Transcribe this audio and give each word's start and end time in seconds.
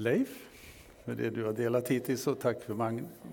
Leif 0.00 0.46
för 1.04 1.14
det 1.14 1.30
du 1.30 1.44
har 1.44 1.52
delat 1.52 1.88
hittills 1.88 2.26
och 2.26 2.40
tack 2.40 2.62
för 2.62 2.74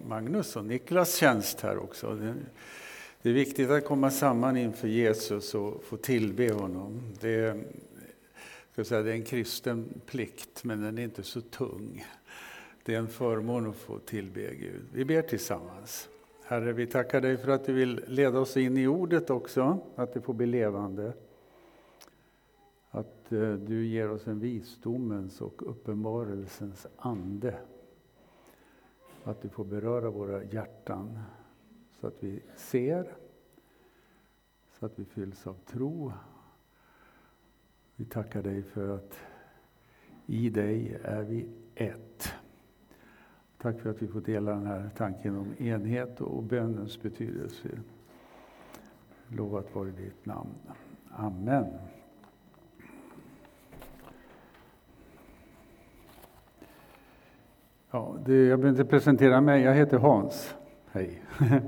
Magnus 0.08 0.56
och 0.56 0.66
Niklas 0.66 1.16
tjänst 1.16 1.62
här 1.62 1.78
också. 1.78 2.20
Det 3.22 3.30
är 3.30 3.34
viktigt 3.34 3.70
att 3.70 3.86
komma 3.86 4.12
samman 4.12 4.58
inför 4.58 4.88
Jesus 4.88 5.56
och 5.56 5.84
få 5.84 5.98
tillbe 5.98 6.52
honom. 6.54 7.02
Det 7.22 7.36
är, 7.36 7.64
ska 8.74 8.84
säga, 8.84 9.02
det 9.02 9.10
är 9.10 9.14
en 9.14 9.24
kristen 9.24 10.02
plikt, 10.06 10.64
men 10.64 10.82
den 10.82 10.98
är 10.98 11.04
inte 11.04 11.24
så 11.24 11.42
tung. 11.42 12.06
Det 12.84 12.96
är 12.96 13.00
en 13.00 13.08
förmån 13.08 13.70
att 13.70 13.76
få 13.76 14.00
tillbe 14.00 14.42
Gud. 14.42 14.86
Vi 14.94 15.06
ber 15.06 15.22
tillsammans. 15.22 16.10
Herre, 16.44 16.74
vi 16.74 16.88
tackar 16.88 17.22
dig 17.22 17.38
för 17.38 17.52
att 17.52 17.66
du 17.66 17.74
vill 17.74 18.02
leda 18.08 18.40
oss 18.40 18.58
in 18.58 18.78
i 18.78 18.88
ordet 18.88 19.30
också, 19.30 19.80
att 19.96 20.14
det 20.14 20.22
får 20.22 20.34
bli 20.34 20.46
levande. 20.46 21.14
Att 22.92 23.32
eh, 23.32 23.54
du 23.54 23.86
ger 23.86 24.10
oss 24.10 24.28
en 24.28 24.40
visdomens 24.40 25.42
och 25.42 25.70
uppenbarelsens 25.70 26.88
ande. 26.98 27.60
Att 29.24 29.42
du 29.42 29.50
får 29.50 29.66
beröra 29.66 30.10
våra 30.10 30.44
hjärtan 30.44 31.20
så 31.92 32.08
att 32.08 32.24
vi 32.24 32.44
ser, 32.56 33.16
så 34.80 34.86
att 34.86 35.00
vi 35.00 35.06
fylls 35.06 35.48
av 35.48 35.54
tro. 35.54 36.12
Vi 37.96 38.06
tackar 38.06 38.44
dig 38.44 38.64
för 38.64 38.96
att 38.96 39.18
i 40.26 40.50
dig 40.50 41.00
är 41.04 41.24
vi 41.24 41.48
ett. 41.76 42.34
Tack 43.58 43.80
för 43.80 43.90
att 43.90 44.02
vi 44.02 44.08
får 44.08 44.22
dela 44.22 44.52
den 44.52 44.66
här 44.66 44.90
tanken 44.98 45.36
om 45.36 45.54
enhet 45.58 46.22
och 46.22 46.44
bönens 46.44 47.02
betydelse. 47.02 47.70
Lovat 49.28 49.76
vare 49.76 49.92
ditt 49.92 50.26
namn. 50.26 50.56
Amen. 51.12 51.66
Ja, 57.98 58.16
det, 58.26 58.34
jag 58.34 58.60
behöver 58.60 58.80
inte 58.80 58.90
presentera 58.90 59.42
mig, 59.42 59.64
jag 59.64 59.74
heter 59.74 59.98
Hans. 59.98 60.56
Hej. 60.92 61.22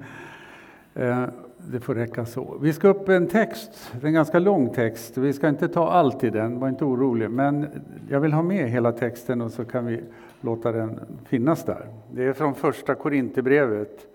Eh, 0.94 1.24
det 1.58 1.80
får 1.80 1.96
räcka 1.96 2.26
så. 2.26 2.58
Vi 2.62 2.74
ska 2.74 2.88
upp 2.88 3.10
en 3.10 3.28
text, 3.28 3.94
en 4.04 4.14
ganska 4.14 4.40
lång 4.40 4.70
text. 4.70 5.18
Vi 5.18 5.34
ska 5.34 5.50
inte 5.50 5.68
ta 5.68 5.90
allt 5.90 6.24
i 6.24 6.30
den, 6.30 6.60
var 6.60 6.70
inte 6.70 6.86
orolig. 6.86 7.30
Men 7.30 7.68
jag 8.10 8.20
vill 8.20 8.34
ha 8.34 8.42
med 8.42 8.70
hela 8.70 8.92
texten 8.92 9.42
och 9.42 9.52
så 9.52 9.66
kan 9.66 9.86
vi 9.86 10.02
låta 10.42 10.72
den 10.72 11.00
finnas 11.26 11.64
där. 11.64 11.88
Det 12.12 12.24
är 12.24 12.34
från 12.34 12.56
första 12.56 12.96
Korinthierbrevet. 12.96 14.08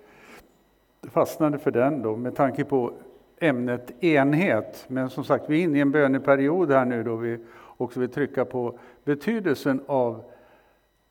Jag 1.01 1.13
fastnade 1.13 1.59
för 1.59 1.71
den 1.71 2.03
då 2.03 2.17
med 2.17 2.37
tanke 2.37 2.65
på 2.65 2.93
ämnet 3.41 4.05
enhet. 4.05 4.85
Men 4.89 5.11
som 5.11 5.25
sagt, 5.25 5.45
vi 5.49 5.61
är 5.61 5.65
inne 5.65 5.79
i 5.79 5.81
en 5.81 5.91
böneperiod 5.91 6.71
här 6.71 6.85
nu 6.85 7.03
då 7.03 7.17
vi 7.17 7.39
också 7.77 8.01
vill 8.01 8.11
trycka 8.11 8.45
på 8.45 8.79
betydelsen 9.05 9.81
av 9.87 10.23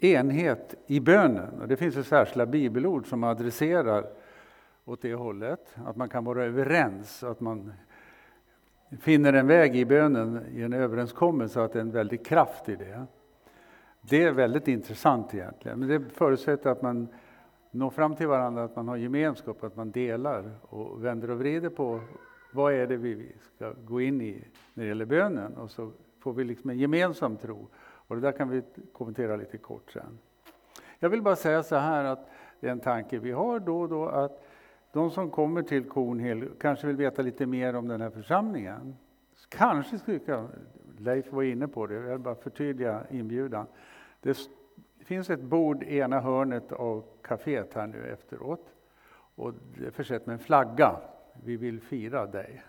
enhet 0.04 0.76
i 0.88 1.00
bönen. 1.00 1.62
Och 1.62 1.68
det 1.68 1.78
finns 1.78 1.98
ju 1.98 2.04
särskilda 2.04 2.46
bibelord 2.46 3.08
som 3.08 3.24
adresserar 3.24 4.06
åt 4.86 5.02
det 5.02 5.14
hållet. 5.14 5.76
Att 5.86 5.96
man 5.96 6.10
kan 6.10 6.24
vara 6.24 6.44
överens, 6.44 7.24
att 7.24 7.40
man 7.40 7.74
finner 9.02 9.34
en 9.34 9.48
väg 9.48 9.76
i 9.76 9.86
bönen 9.86 10.46
i 10.56 10.62
en 10.62 10.74
överenskommelse, 10.74 11.62
att 11.62 11.74
det 11.74 11.80
är 11.80 11.82
en 11.82 11.92
väldig 11.92 12.26
kraft 12.26 12.70
i 12.70 12.76
det. 12.76 13.06
Det 14.02 14.24
är 14.24 14.32
väldigt 14.32 14.68
intressant 14.68 15.34
egentligen, 15.34 15.80
men 15.80 15.90
det 15.90 16.10
förutsätter 16.10 16.70
att 16.70 16.82
man 16.82 17.08
når 17.72 17.90
fram 17.90 18.16
till 18.16 18.28
varandra, 18.28 18.64
att 18.64 18.76
man 18.76 18.88
har 18.88 18.98
gemenskap, 18.98 19.64
att 19.64 19.76
man 19.76 19.92
delar 19.92 20.52
och 20.62 21.06
vänder 21.06 21.32
och 21.32 21.40
vrider 21.40 21.70
på 21.70 22.00
vad 22.54 22.74
är 22.74 22.88
det 22.88 22.98
vi 22.98 23.32
ska 23.56 23.74
gå 23.86 24.02
in 24.02 24.22
i 24.22 24.48
när 24.74 24.84
det 24.84 24.88
gäller 24.88 25.06
bönen. 25.06 25.54
Och 25.54 25.72
så 25.72 25.92
får 26.20 26.34
vi 26.34 26.44
liksom 26.44 26.70
en 26.70 26.80
gemensam 26.80 27.38
tro. 27.38 27.68
Och 28.08 28.16
det 28.16 28.22
där 28.22 28.32
kan 28.32 28.50
vi 28.50 28.64
kommentera 28.94 29.36
lite 29.36 29.58
kort 29.58 29.92
sen. 29.92 30.20
Jag 31.00 31.10
vill 31.10 31.22
bara 31.22 31.36
säga 31.36 31.64
så 31.64 31.76
här 31.76 32.04
att 32.04 32.30
det 32.60 32.68
är 32.68 32.72
en 32.72 32.80
tanke 32.80 33.20
vi 33.20 33.32
har 33.32 33.60
då 33.60 33.82
och 33.82 33.90
då 33.90 34.06
att 34.06 34.44
de 34.92 35.12
som 35.12 35.30
kommer 35.30 35.64
till 35.64 35.90
Kornhill 35.90 36.50
kanske 36.60 36.88
vill 36.88 36.96
veta 36.96 37.22
lite 37.22 37.46
mer 37.46 37.76
om 37.76 37.88
den 37.88 38.02
här 38.02 38.10
församlingen. 38.10 38.96
Kanske 39.50 40.00
skulle 40.00 40.20
jag, 40.26 40.48
Leif 40.98 41.32
var 41.32 41.44
inne 41.44 41.68
på 41.68 41.88
det, 41.88 41.94
jag 41.94 42.02
vill 42.02 42.20
bara 42.20 42.36
förtydliga 42.36 43.04
inbjudan. 43.10 43.66
Det 44.22 44.38
finns 45.00 45.30
ett 45.30 45.42
bord 45.42 45.84
i 45.84 45.98
ena 45.98 46.20
hörnet 46.20 46.72
av 46.72 47.04
kaféet 47.22 47.74
här 47.74 47.88
nu 47.88 48.06
efteråt. 48.06 48.74
Och 49.36 49.54
det 49.78 49.86
är 49.86 49.92
försett 49.92 50.26
med 50.26 50.34
en 50.34 50.40
flagga. 50.40 50.96
Vi 51.44 51.58
vill 51.58 51.82
fira 51.82 52.26
dig. 52.26 52.64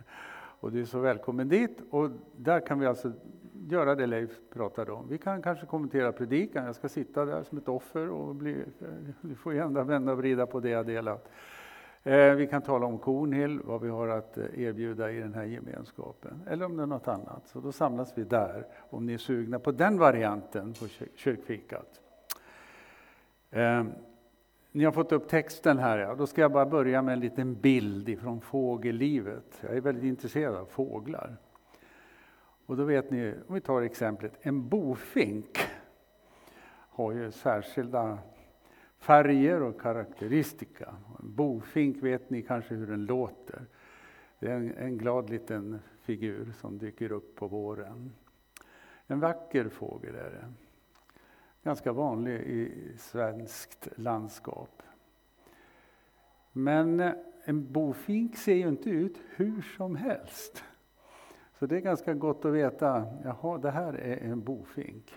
Och 0.60 0.72
du 0.72 0.80
är 0.80 0.84
så 0.84 0.98
välkommen 0.98 1.48
dit. 1.48 1.78
Och 1.90 2.10
där 2.36 2.66
kan 2.66 2.78
vi 2.78 2.86
alltså 2.86 3.12
göra 3.68 3.94
det 3.94 4.06
Leif 4.06 4.30
pratade 4.52 4.92
om. 4.92 5.08
Vi 5.08 5.18
kan 5.18 5.42
kanske 5.42 5.66
kommentera 5.66 6.12
predikan. 6.12 6.66
Jag 6.66 6.74
ska 6.74 6.88
sitta 6.88 7.24
där 7.24 7.42
som 7.42 7.58
ett 7.58 7.68
offer 7.68 8.10
och 8.10 8.34
bli, 8.34 8.64
du 9.20 9.34
får 9.34 9.54
gärna 9.54 9.84
vända 9.84 10.12
och 10.12 10.18
vrida 10.18 10.46
på 10.46 10.60
det 10.60 10.68
jag 10.68 10.86
delat. 10.86 11.30
Eh, 12.02 12.34
vi 12.34 12.46
kan 12.46 12.62
tala 12.62 12.86
om 12.86 12.98
Kornhill, 12.98 13.60
vad 13.64 13.80
vi 13.80 13.88
har 13.88 14.08
att 14.08 14.38
eh, 14.38 14.44
erbjuda 14.60 15.10
i 15.10 15.20
den 15.20 15.34
här 15.34 15.44
gemenskapen. 15.44 16.42
Eller 16.46 16.66
om 16.66 16.76
det 16.76 16.82
är 16.82 16.86
något 16.86 17.08
annat. 17.08 17.48
Så 17.48 17.60
då 17.60 17.72
samlas 17.72 18.12
vi 18.18 18.24
där, 18.24 18.66
om 18.90 19.06
ni 19.06 19.14
är 19.14 19.18
sugna 19.18 19.58
på 19.58 19.72
den 19.72 19.98
varianten 19.98 20.72
på 20.72 20.86
kyrkfikat. 21.14 22.00
Eh, 23.50 23.84
ni 24.72 24.84
har 24.84 24.92
fått 24.92 25.12
upp 25.12 25.28
texten 25.28 25.78
här, 25.78 25.98
ja. 25.98 26.14
då 26.14 26.26
ska 26.26 26.40
jag 26.40 26.52
bara 26.52 26.66
börja 26.66 27.02
med 27.02 27.12
en 27.12 27.20
liten 27.20 27.54
bild 27.54 28.08
ifrån 28.08 28.40
fågellivet. 28.40 29.60
Jag 29.60 29.76
är 29.76 29.80
väldigt 29.80 30.04
intresserad 30.04 30.56
av 30.56 30.66
fåglar. 30.66 31.36
Och 32.66 32.76
då 32.76 32.84
vet 32.84 33.10
ni, 33.10 33.34
om 33.48 33.54
vi 33.54 33.60
tar 33.60 33.82
exemplet, 33.82 34.32
en 34.40 34.68
bofink 34.68 35.58
har 36.88 37.12
ju 37.12 37.30
särskilda 37.30 38.18
färger 38.98 39.62
och 39.62 39.80
karaktäristika. 39.80 40.96
En 41.20 41.34
bofink 41.34 42.02
vet 42.02 42.30
ni 42.30 42.42
kanske 42.42 42.74
hur 42.74 42.86
den 42.86 43.04
låter. 43.06 43.66
Det 44.38 44.46
är 44.46 44.56
en, 44.56 44.74
en 44.76 44.98
glad 44.98 45.30
liten 45.30 45.80
figur 46.00 46.52
som 46.60 46.78
dyker 46.78 47.12
upp 47.12 47.36
på 47.36 47.48
våren. 47.48 48.12
En 49.06 49.20
vacker 49.20 49.68
fågel 49.68 50.14
är 50.14 50.30
det. 50.30 50.52
Ganska 51.62 51.92
vanlig 51.92 52.40
i 52.40 52.92
svenskt 52.98 53.88
landskap. 53.96 54.82
Men 56.52 57.12
en 57.44 57.72
bofink 57.72 58.36
ser 58.36 58.54
ju 58.54 58.68
inte 58.68 58.90
ut 58.90 59.20
hur 59.36 59.62
som 59.76 59.96
helst. 59.96 60.64
Så 61.64 61.68
det 61.68 61.76
är 61.76 61.80
ganska 61.80 62.14
gott 62.14 62.44
att 62.44 62.52
veta, 62.52 63.06
jaha, 63.24 63.58
det 63.58 63.70
här 63.70 63.92
är 63.92 64.16
en 64.16 64.44
bofink. 64.44 65.14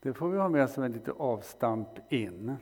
Det 0.00 0.12
får 0.12 0.28
vi 0.28 0.38
ha 0.38 0.48
med 0.48 0.70
som 0.70 0.82
en 0.82 0.92
liten 0.92 1.14
avstamp 1.16 2.12
in. 2.12 2.56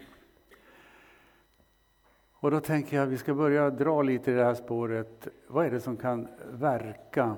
Och 2.33 2.51
då 2.51 2.61
tänker 2.61 2.97
jag 2.97 3.05
att 3.05 3.13
vi 3.13 3.17
ska 3.17 3.35
börja 3.35 3.71
dra 3.71 4.03
lite 4.03 4.31
i 4.31 4.35
det 4.35 4.45
här 4.45 4.55
spåret. 4.55 5.29
Vad 5.47 5.67
är 5.67 5.71
det 5.71 5.81
som 5.81 5.97
kan 5.97 6.29
verka 6.51 7.37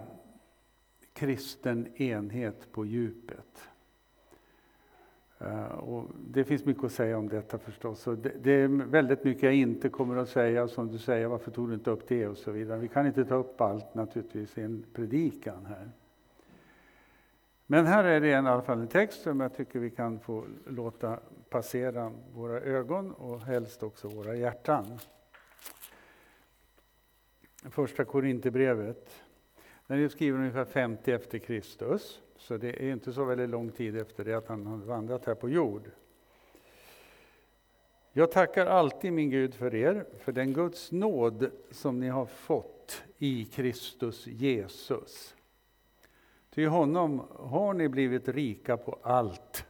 kristen 1.13 2.03
enhet 2.03 2.73
på 2.73 2.85
djupet? 2.85 3.69
Eh, 5.39 5.67
och 5.67 6.11
det 6.27 6.45
finns 6.45 6.65
mycket 6.65 6.85
att 6.85 6.93
säga 6.93 7.19
om 7.19 7.29
detta 7.29 7.59
förstås. 7.59 8.07
Och 8.07 8.19
det, 8.19 8.33
det, 8.43 8.53
är 8.53 8.69
väldigt 8.69 9.25
mycket 9.25 9.43
jag 9.43 9.55
inte 9.55 9.89
kommer 9.89 10.17
att 10.17 10.29
säga, 10.29 10.69
som 10.69 10.93
du 10.93 10.99
säger, 10.99 11.27
varför 11.27 11.51
tog 11.51 11.69
du 11.69 11.75
inte 11.75 11.91
upp 11.91 12.09
det 12.09 12.27
och 12.27 12.37
så 12.37 12.51
vidare. 12.51 12.79
Vi 12.79 12.89
kan 12.89 13.07
inte 13.07 13.25
ta 13.25 13.35
upp 13.35 13.61
allt 13.61 13.95
naturligtvis 13.95 14.59
i 14.59 14.63
en 14.63 14.85
predikan 14.93 15.67
här. 15.67 15.91
Men 17.67 17.87
här 17.87 18.05
är 18.05 18.21
det 18.21 18.29
i 18.29 18.35
alla 18.35 18.63
fall 18.63 18.81
en 18.81 18.89
text 18.89 19.23
som 19.23 19.41
jag 19.41 19.57
tycker 19.57 19.79
vi 19.79 19.91
kan 19.91 20.21
få 20.21 20.45
låta 20.67 21.19
passera 21.51 22.13
våra 22.35 22.61
ögon 22.61 23.13
och 23.13 23.41
helst 23.41 23.83
också 23.83 24.09
våra 24.09 24.35
hjärtan. 24.35 24.99
Första 27.71 28.05
Korinthierbrevet. 28.05 29.23
Den 29.87 30.05
är 30.05 30.09
skriven 30.09 30.41
ungefär 30.41 30.65
50 30.65 31.13
efter 31.13 31.39
Kristus. 31.39 32.23
Så 32.39 32.57
det 32.57 32.69
är 32.69 32.93
inte 32.93 33.13
så 33.13 33.25
väldigt 33.25 33.51
lång 33.51 33.71
tid 33.71 33.97
efter 33.97 34.25
det 34.25 34.35
att 34.35 34.49
han 34.49 34.67
har 34.67 34.77
vandrat 34.77 35.27
här 35.27 35.35
på 35.35 35.49
jord. 35.49 35.91
Jag 38.13 38.31
tackar 38.31 38.67
alltid 38.67 39.13
min 39.13 39.31
Gud 39.31 39.55
för 39.55 39.75
er, 39.75 40.05
för 40.21 40.33
den 40.33 40.53
Guds 40.53 40.93
nåd 40.93 41.51
som 41.71 42.01
ni 42.01 42.09
har 42.09 42.27
fått 42.27 43.03
i 43.19 43.45
Kristus 43.45 44.27
Jesus. 44.27 45.37
Ty 46.51 46.67
honom 46.67 47.27
har 47.31 47.75
ni 47.75 47.89
blivit 47.89 48.29
rika 48.29 48.77
på 48.77 48.99
allt, 49.03 49.67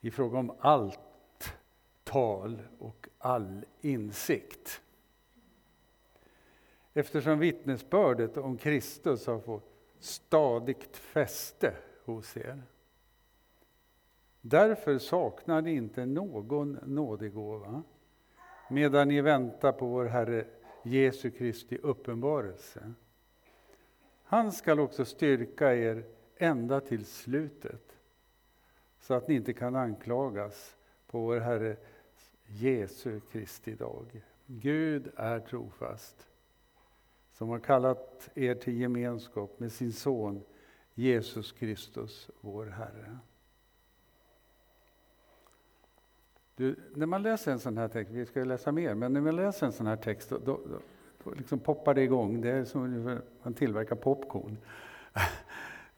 i 0.00 0.10
fråga 0.10 0.38
om 0.38 0.52
allt 0.58 1.52
tal 2.04 2.62
och 2.78 3.08
all 3.18 3.64
insikt. 3.80 4.80
Eftersom 6.92 7.38
vittnesbördet 7.38 8.36
om 8.36 8.56
Kristus 8.56 9.26
har 9.26 9.40
fått 9.40 9.67
stadigt 10.00 10.96
fäste 10.96 11.74
hos 12.04 12.36
er. 12.36 12.62
Därför 14.40 14.98
saknar 14.98 15.62
ni 15.62 15.74
inte 15.74 16.06
någon 16.06 16.72
nådegåva 16.72 17.82
medan 18.70 19.08
ni 19.08 19.20
väntar 19.20 19.72
på 19.72 19.86
vår 19.86 20.04
Herre 20.04 20.44
Jesu 20.82 21.30
Kristi 21.30 21.78
uppenbarelse. 21.82 22.92
Han 24.24 24.52
skall 24.52 24.80
också 24.80 25.04
styrka 25.04 25.74
er 25.74 26.04
ända 26.36 26.80
till 26.80 27.06
slutet 27.06 27.96
så 29.00 29.14
att 29.14 29.28
ni 29.28 29.34
inte 29.34 29.52
kan 29.52 29.76
anklagas 29.76 30.76
på 31.06 31.20
vår 31.20 31.40
Herre 31.40 31.76
Jesu 32.46 33.20
Kristi 33.20 33.74
dag. 33.74 34.22
Gud 34.46 35.12
är 35.16 35.40
trofast, 35.40 36.27
som 37.38 37.48
har 37.48 37.58
kallat 37.58 38.30
er 38.34 38.54
till 38.54 38.80
gemenskap 38.80 39.60
med 39.60 39.72
sin 39.72 39.92
son 39.92 40.42
Jesus 40.94 41.52
Kristus, 41.52 42.30
vår 42.40 42.66
Herre. 42.66 43.18
Du, 46.56 46.76
när 46.94 47.06
man 47.06 47.22
läser 47.22 47.52
en 47.52 47.58
sån 47.58 47.78
här 47.78 47.88
text, 47.88 48.12
vi 48.12 48.26
ska 48.26 48.38
ju 48.38 48.44
läsa 48.44 48.72
mer, 48.72 48.94
men 48.94 49.12
när 49.12 49.20
man 49.20 49.36
läser 49.36 49.66
en 49.66 49.72
sån 49.72 49.86
här 49.86 49.96
text 49.96 50.30
då, 50.30 50.38
då, 50.44 50.60
då 51.24 51.30
liksom 51.30 51.58
poppar 51.58 51.94
det 51.94 52.02
igång. 52.02 52.40
Det 52.40 52.50
är 52.50 52.64
som 52.64 53.04
när 53.04 53.20
man 53.42 53.54
tillverkar 53.54 53.96
popcorn. 53.96 54.56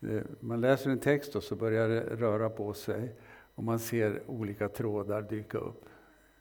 Eh, 0.02 0.22
man 0.40 0.60
läser 0.60 0.90
en 0.90 0.98
text 0.98 1.36
och 1.36 1.42
så 1.42 1.56
börjar 1.56 1.88
det 1.88 2.00
röra 2.00 2.50
på 2.50 2.74
sig 2.74 3.14
och 3.54 3.64
man 3.64 3.78
ser 3.78 4.22
olika 4.26 4.68
trådar 4.68 5.22
dyka 5.22 5.58
upp. 5.58 5.84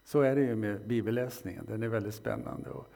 Så 0.04 0.22
är 0.22 0.36
det 0.36 0.42
ju 0.42 0.56
med 0.56 0.88
bibelläsningen, 0.88 1.66
den 1.66 1.84
är 1.84 1.88
väldigt 1.88 2.16
spännande. 2.16 2.70
Och 2.70 2.88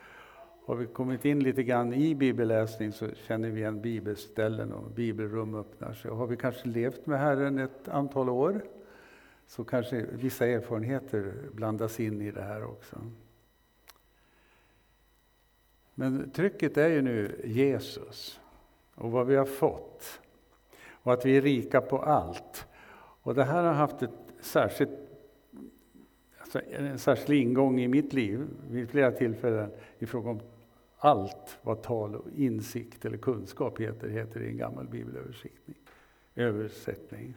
har 0.65 0.75
vi 0.75 0.85
kommit 0.85 1.25
in 1.25 1.39
lite 1.39 1.63
grann 1.63 1.93
i 1.93 2.15
bibelläsning 2.15 2.91
så 2.91 3.09
känner 3.15 3.49
vi 3.49 3.59
igen 3.59 3.81
bibelställen 3.81 4.73
och 4.73 4.91
bibelrum 4.91 5.55
öppnar 5.55 5.93
sig. 5.93 6.11
Och 6.11 6.17
har 6.17 6.27
vi 6.27 6.37
kanske 6.37 6.67
levt 6.67 7.05
med 7.05 7.19
Herren 7.19 7.59
ett 7.59 7.87
antal 7.87 8.29
år 8.29 8.61
så 9.47 9.63
kanske 9.63 10.05
vissa 10.11 10.47
erfarenheter 10.47 11.33
blandas 11.51 11.99
in 11.99 12.21
i 12.21 12.31
det 12.31 12.41
här 12.41 12.63
också. 12.63 12.97
Men 15.95 16.31
trycket 16.31 16.77
är 16.77 16.89
ju 16.89 17.01
nu 17.01 17.41
Jesus 17.43 18.39
och 18.95 19.11
vad 19.11 19.27
vi 19.27 19.35
har 19.35 19.45
fått 19.45 20.21
och 20.89 21.13
att 21.13 21.25
vi 21.25 21.37
är 21.37 21.41
rika 21.41 21.81
på 21.81 21.97
allt. 21.97 22.67
Och 23.21 23.35
det 23.35 23.43
här 23.43 23.63
har 23.63 23.73
haft 23.73 24.01
ett 24.01 24.33
särskilt, 24.39 24.91
alltså 26.39 26.61
en 26.71 26.99
särskild 26.99 27.41
ingång 27.41 27.79
i 27.79 27.87
mitt 27.87 28.13
liv 28.13 28.47
vid 28.69 28.89
flera 28.89 29.11
tillfällen 29.11 29.71
i 29.99 30.05
fråga 30.05 30.29
om 30.29 30.39
allt 31.03 31.59
vad 31.61 31.81
tal 31.81 32.15
och 32.15 32.27
insikt 32.35 33.05
eller 33.05 33.17
kunskap 33.17 33.79
heter, 33.79 34.09
heter 34.09 34.41
i 34.41 34.47
en 34.47 34.57
gammal 34.57 34.87
bibelöversättning. 34.87 37.33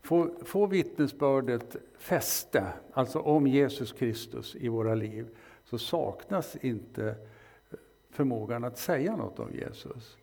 Får, 0.00 0.44
får 0.44 0.66
vittnesbördet 0.66 1.76
fäste, 1.98 2.72
alltså 2.92 3.18
om 3.18 3.46
Jesus 3.46 3.92
Kristus 3.92 4.56
i 4.56 4.68
våra 4.68 4.94
liv, 4.94 5.28
så 5.64 5.78
saknas 5.78 6.56
inte 6.56 7.06
eh, 7.06 7.14
förmågan 8.10 8.64
att 8.64 8.78
säga 8.78 9.16
något 9.16 9.38
om 9.38 9.52
Jesus. 9.52 10.16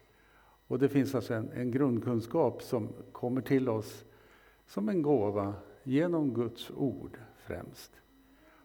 Och 0.67 0.79
det 0.79 0.89
finns 0.89 1.15
alltså 1.15 1.33
en, 1.33 1.51
en 1.51 1.71
grundkunskap 1.71 2.63
som 2.63 2.89
kommer 3.11 3.41
till 3.41 3.69
oss 3.69 4.05
som 4.67 4.89
en 4.89 5.01
gåva 5.01 5.53
genom 5.83 6.33
Guds 6.33 6.71
ord 6.71 7.17
främst. 7.37 7.91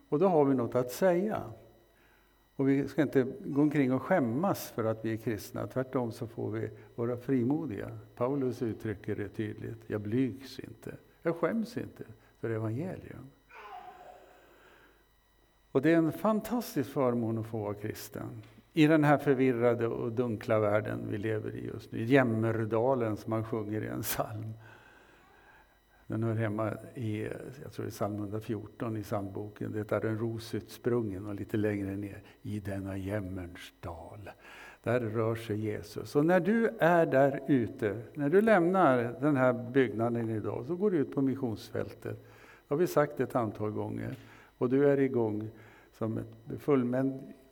Och 0.08 0.18
då 0.18 0.28
har 0.28 0.44
vi 0.44 0.54
något 0.54 0.74
att 0.74 0.92
säga. 0.92 1.52
Och 2.56 2.68
vi 2.68 2.88
ska 2.88 3.02
inte 3.02 3.26
gå 3.44 3.62
omkring 3.62 3.92
och 3.92 4.02
skämmas 4.02 4.70
för 4.70 4.84
att 4.84 5.04
vi 5.04 5.12
är 5.12 5.16
kristna. 5.16 5.66
Tvärtom 5.66 6.12
så 6.12 6.26
får 6.26 6.50
vi 6.50 6.70
vara 6.94 7.16
frimodiga. 7.16 7.98
Paulus 8.14 8.62
uttrycker 8.62 9.16
det 9.16 9.28
tydligt. 9.28 9.82
Jag 9.86 10.00
blygs 10.00 10.58
inte. 10.58 10.96
Jag 11.22 11.36
skäms 11.36 11.76
inte 11.76 12.04
för 12.40 12.50
evangelium. 12.50 13.30
Och 15.72 15.82
det 15.82 15.92
är 15.92 15.96
en 15.96 16.12
fantastisk 16.12 16.90
förmån 16.90 17.38
att 17.38 17.46
få 17.46 17.58
vara 17.58 17.74
kristen. 17.74 18.42
I 18.72 18.86
den 18.86 19.04
här 19.04 19.18
förvirrade 19.18 19.86
och 19.86 20.12
dunkla 20.12 20.58
världen 20.58 21.06
vi 21.10 21.18
lever 21.18 21.56
i 21.56 21.66
just 21.66 21.92
nu. 21.92 22.04
Jämmerdalen 22.04 23.16
som 23.16 23.30
man 23.30 23.44
sjunger 23.44 23.84
i 23.84 23.86
en 23.86 24.02
psalm. 24.02 24.54
Den 26.06 26.22
hör 26.22 26.34
hemma 26.34 26.72
i, 26.94 27.22
jag 27.62 27.72
tror 27.72 27.84
det 27.84 27.88
är 27.88 27.90
psalm 27.90 28.14
114 28.14 28.96
i 28.96 29.02
psalmboken. 29.02 29.72
Det 29.72 29.92
är 29.92 30.04
en 30.04 30.18
ros 30.18 30.54
utsprungen 30.54 31.26
och 31.26 31.34
lite 31.34 31.56
längre 31.56 31.96
ner. 31.96 32.22
I 32.42 32.60
denna 32.60 32.96
jämmerns 32.96 33.72
dal. 33.80 34.30
Där 34.82 35.00
rör 35.00 35.34
sig 35.34 35.56
Jesus. 35.56 36.16
Och 36.16 36.26
när 36.26 36.40
du 36.40 36.68
är 36.78 37.06
där 37.06 37.40
ute, 37.48 38.02
när 38.14 38.28
du 38.28 38.40
lämnar 38.40 39.16
den 39.20 39.36
här 39.36 39.52
byggnaden 39.52 40.30
idag, 40.30 40.64
så 40.66 40.76
går 40.76 40.90
du 40.90 40.98
ut 40.98 41.14
på 41.14 41.22
missionsfältet. 41.22 42.24
Det 42.68 42.74
har 42.74 42.76
vi 42.76 42.86
sagt 42.86 43.20
ett 43.20 43.36
antal 43.36 43.70
gånger. 43.70 44.16
Och 44.58 44.68
du 44.70 44.88
är 44.90 45.00
igång 45.00 45.50
som 45.92 46.20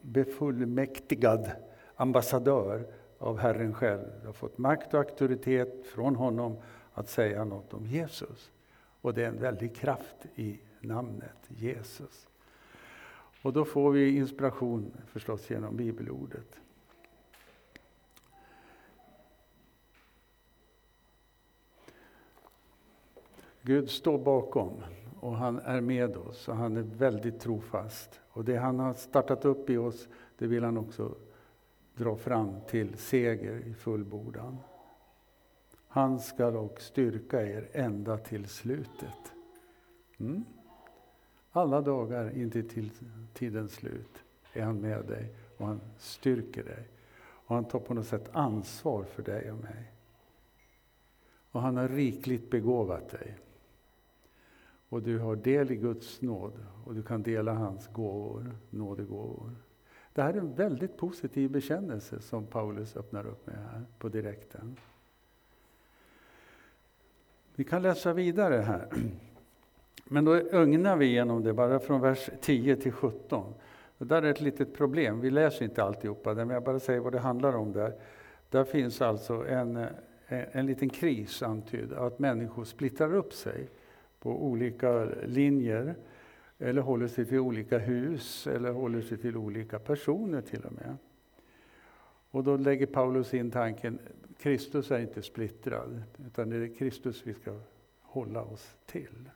befullmäktigad 0.03 1.51
ambassadör 1.97 2.87
av 3.19 3.39
Herren 3.39 3.75
själv. 3.75 4.05
Du 4.21 4.27
har 4.27 4.33
fått 4.33 4.59
makt 4.59 4.95
och 4.95 5.01
auktoritet 5.01 5.87
från 5.87 6.17
honom 6.17 6.57
att 6.95 7.09
säga 7.09 7.45
något 7.45 7.75
om 7.75 7.87
Jesus. 7.87 8.51
Och 9.01 9.15
det 9.15 9.25
är 9.25 9.29
en 9.29 9.41
väldig 9.41 9.77
kraft 9.77 10.27
i 10.35 10.61
namnet 10.81 11.39
Jesus. 11.49 12.29
Och 13.43 13.53
då 13.53 13.65
får 13.65 13.93
vi 13.93 14.17
inspiration 14.17 14.93
förstås 15.07 15.51
genom 15.51 15.77
bibelordet. 15.77 16.61
Gud 23.63 23.91
står 23.91 24.19
bakom 24.19 24.83
och 25.21 25.37
han 25.37 25.59
är 25.59 25.81
med 25.81 26.17
oss 26.17 26.49
och 26.49 26.57
han 26.57 26.77
är 26.77 26.83
väldigt 26.83 27.41
trofast. 27.41 28.21
Och 28.29 28.45
det 28.45 28.57
han 28.57 28.79
har 28.79 28.95
startat 28.95 29.45
upp 29.45 29.71
i 29.71 29.77
oss, 29.77 30.09
det 30.39 30.47
vill 30.47 30.65
han 30.65 30.79
också 30.79 31.15
dra 31.95 32.17
fram 32.17 32.61
till 32.69 32.99
seger 32.99 33.63
i 33.67 33.75
fullbordan. 33.75 34.59
Han 35.95 36.21
ska 36.21 36.51
dock 36.51 36.81
styrka 36.81 37.47
er 37.47 37.69
ända 37.73 38.19
till 38.19 38.49
slutet. 38.49 39.33
Mm. 40.19 40.45
Alla 41.51 41.81
dagar 41.81 42.37
intill 42.37 42.69
till 42.69 42.91
tidens 43.35 43.73
slut 43.73 44.25
är 44.53 44.63
han 44.63 44.81
med 44.81 45.05
dig 45.07 45.35
och 45.57 45.67
han 45.67 45.81
styrker 45.99 46.65
dig. 46.65 46.89
Och 47.21 47.55
han 47.55 47.65
tar 47.65 47.79
på 47.79 47.95
något 47.95 48.07
sätt 48.07 48.31
ansvar 48.33 49.05
för 49.05 49.23
dig 49.23 49.53
och 49.53 49.59
mig. 49.59 49.93
Och 51.51 51.61
han 51.61 51.77
har 51.77 51.89
rikligt 51.89 52.51
begåvat 52.51 53.09
dig. 53.09 53.39
Och 54.89 55.03
du 55.03 55.19
har 55.19 55.37
del 55.37 55.71
i 55.71 55.77
Guds 55.77 56.23
nåd 56.23 56.67
och 56.85 56.95
du 56.95 57.03
kan 57.03 57.23
dela 57.23 57.53
hans 57.53 57.89
gåvor, 57.89 58.57
nådegåvor. 58.71 59.57
Det 60.13 60.23
här 60.23 60.35
är 60.35 60.39
en 60.39 60.55
väldigt 60.55 60.97
positiv 60.97 61.51
bekännelse 61.51 62.21
som 62.21 62.47
Paulus 62.47 62.97
öppnar 62.97 63.27
upp 63.27 63.47
med 63.47 63.57
här 63.57 63.85
på 63.99 64.09
direkten. 64.09 64.77
Vi 67.55 67.65
kan 67.65 67.83
läsa 67.83 68.13
vidare 68.13 68.57
här. 68.57 68.89
Men 70.05 70.25
då 70.25 70.35
ögnar 70.35 70.97
vi 70.97 71.07
igenom 71.07 71.45
det 71.45 71.53
bara 71.53 71.79
från 71.79 72.01
vers 72.01 72.31
10 72.41 72.77
till 72.77 72.93
17. 72.93 73.55
Och 73.99 74.07
där 74.07 74.23
är 74.23 74.31
ett 74.31 74.41
litet 74.41 74.75
problem. 74.75 75.21
Vi 75.21 75.31
läser 75.31 75.65
inte 75.65 75.83
alltihopa, 75.83 76.35
men 76.35 76.51
jag 76.51 76.63
bara 76.63 76.81
säger 76.81 77.01
vad 77.01 77.13
det 77.13 77.19
handlar 77.19 77.57
om 77.57 77.73
där. 77.73 77.95
Där 78.51 78.65
finns 78.65 79.03
alltså 79.03 79.47
en, 79.49 79.77
eh, 79.77 79.87
en 80.29 80.67
liten 80.67 80.89
kris 80.89 81.43
antydd, 81.43 81.93
att 81.93 82.19
människor 82.19 82.65
splittrar 82.65 83.15
upp 83.15 83.33
sig 83.33 83.69
på 84.19 84.45
olika 84.45 85.05
linjer, 85.25 85.95
eller 86.59 86.83
håller 86.83 87.09
sig 87.09 87.25
till 87.25 87.39
olika 87.39 87.79
hus, 87.79 88.47
eller 88.47 88.73
håller 88.73 89.01
sig 89.01 89.19
till 89.19 89.37
olika 89.37 89.79
personer 89.79 90.41
till 90.41 90.65
och 90.65 90.73
med. 90.73 90.97
Och 92.33 92.45
då 92.45 92.57
lägger 92.57 92.87
Paulus 92.87 93.35
in 93.35 93.51
tanken, 93.51 93.99
Kristus 94.39 94.91
är 94.91 94.99
inte 94.99 95.23
splittrad, 95.23 96.03
utan 96.27 96.51
det 96.51 96.57
är 96.57 96.75
Kristus 96.75 97.27
vi 97.27 97.35
ska 97.35 97.61
hålla 98.01 98.43
oss 98.43 98.75
till. 98.87 99.31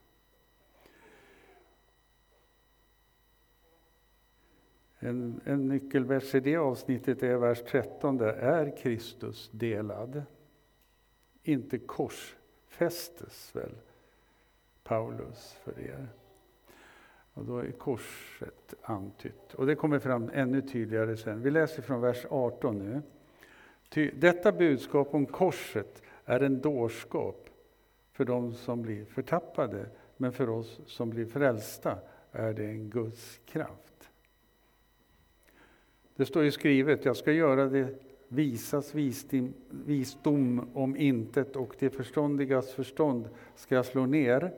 En, 4.99 5.41
en 5.45 5.69
nyckelvers 5.69 6.35
i 6.35 6.41
det 6.41 6.57
avsnittet 6.57 7.23
är 7.23 7.37
vers 7.37 7.63
13. 7.63 8.21
Är 8.21 8.77
Kristus 8.77 9.51
delad? 9.53 10.23
Inte 11.43 11.79
korsfästes 11.79 13.57
väl 13.57 13.75
Paulus 14.83 15.53
för 15.53 15.81
er? 15.81 16.09
Och 17.37 17.45
då 17.45 17.59
är 17.59 17.71
korset 17.71 18.75
antytt. 18.83 19.55
Och 19.55 19.67
det 19.67 19.75
kommer 19.75 19.99
fram 19.99 20.31
ännu 20.35 20.63
tydligare 20.63 21.17
sen. 21.17 21.43
Vi 21.43 21.51
läser 21.51 21.83
från 21.83 22.01
vers 22.01 22.27
18 22.31 22.79
nu. 22.79 23.03
Ty 23.89 24.11
detta 24.11 24.53
budskap 24.53 25.15
om 25.15 25.27
korset 25.27 26.03
är 26.25 26.41
en 26.41 26.61
dårskap 26.61 27.49
för 28.13 28.25
de 28.25 28.55
som 28.55 28.83
blir 28.83 29.05
förtappade, 29.05 29.87
men 30.17 30.33
för 30.33 30.49
oss 30.49 30.81
som 30.87 31.11
blir 31.11 31.27
frälsta 31.27 31.99
är 32.33 32.53
det 32.53 32.65
en 32.65 32.91
Guds 32.91 33.41
kraft. 33.47 34.11
Det 36.17 36.27
står 36.27 36.45
ju 36.45 36.51
skrivet, 36.51 37.05
jag 37.05 37.17
ska 37.17 37.33
göra 37.33 37.67
det 37.69 37.95
visas 38.29 38.95
visdom, 38.95 39.55
visdom 39.71 40.71
om 40.75 40.97
intet 40.97 41.57
och 41.57 41.77
det 41.79 41.91
förståndigas 41.91 42.73
förstånd 42.73 43.29
ska 43.55 43.75
jag 43.75 43.87
slå 43.87 44.07
ner. 44.07 44.55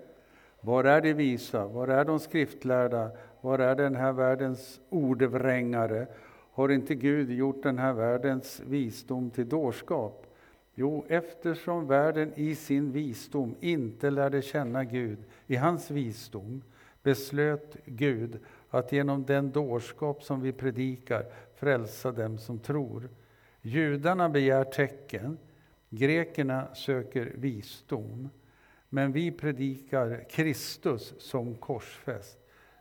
Var 0.61 0.85
är 0.85 1.01
de 1.01 1.13
visa? 1.13 1.67
Var 1.67 1.89
är 1.89 2.05
de 2.05 2.21
skriftlärda? 2.21 3.11
Var 3.41 3.59
är 3.59 3.75
den 3.75 3.97
här 3.97 4.13
världens 4.13 4.81
ordvrängare? 4.89 6.07
Har 6.53 6.69
inte 6.69 6.95
Gud 6.95 7.31
gjort 7.31 7.63
den 7.63 7.79
här 7.79 7.93
världens 7.93 8.61
visdom 8.67 9.31
till 9.31 9.49
dårskap? 9.49 10.27
Jo, 10.75 11.05
eftersom 11.09 11.87
världen 11.87 12.33
i 12.35 12.55
sin 12.55 12.93
visdom 12.93 13.55
inte 13.61 14.11
lärde 14.11 14.43
känna 14.43 14.85
Gud, 14.85 15.19
i 15.47 15.57
hans 15.57 15.91
visdom 15.91 16.63
beslöt 17.03 17.77
Gud 17.85 18.39
att 18.71 18.93
genom 18.93 19.25
den 19.25 19.51
dårskap 19.51 20.23
som 20.23 20.41
vi 20.41 20.53
predikar 20.53 21.25
frälsa 21.55 22.13
dem 22.13 22.39
som 22.39 22.59
tror. 22.59 23.09
Judarna 23.63 24.29
begär 24.29 24.65
tecken, 24.65 25.39
grekerna 25.91 26.75
söker 26.75 27.33
visdom. 27.35 28.29
Men 28.89 29.13
vi 29.13 29.31
predikar 29.31 30.25
Kristus 30.31 31.15
som 31.19 31.55
korsfäst. 31.55 32.39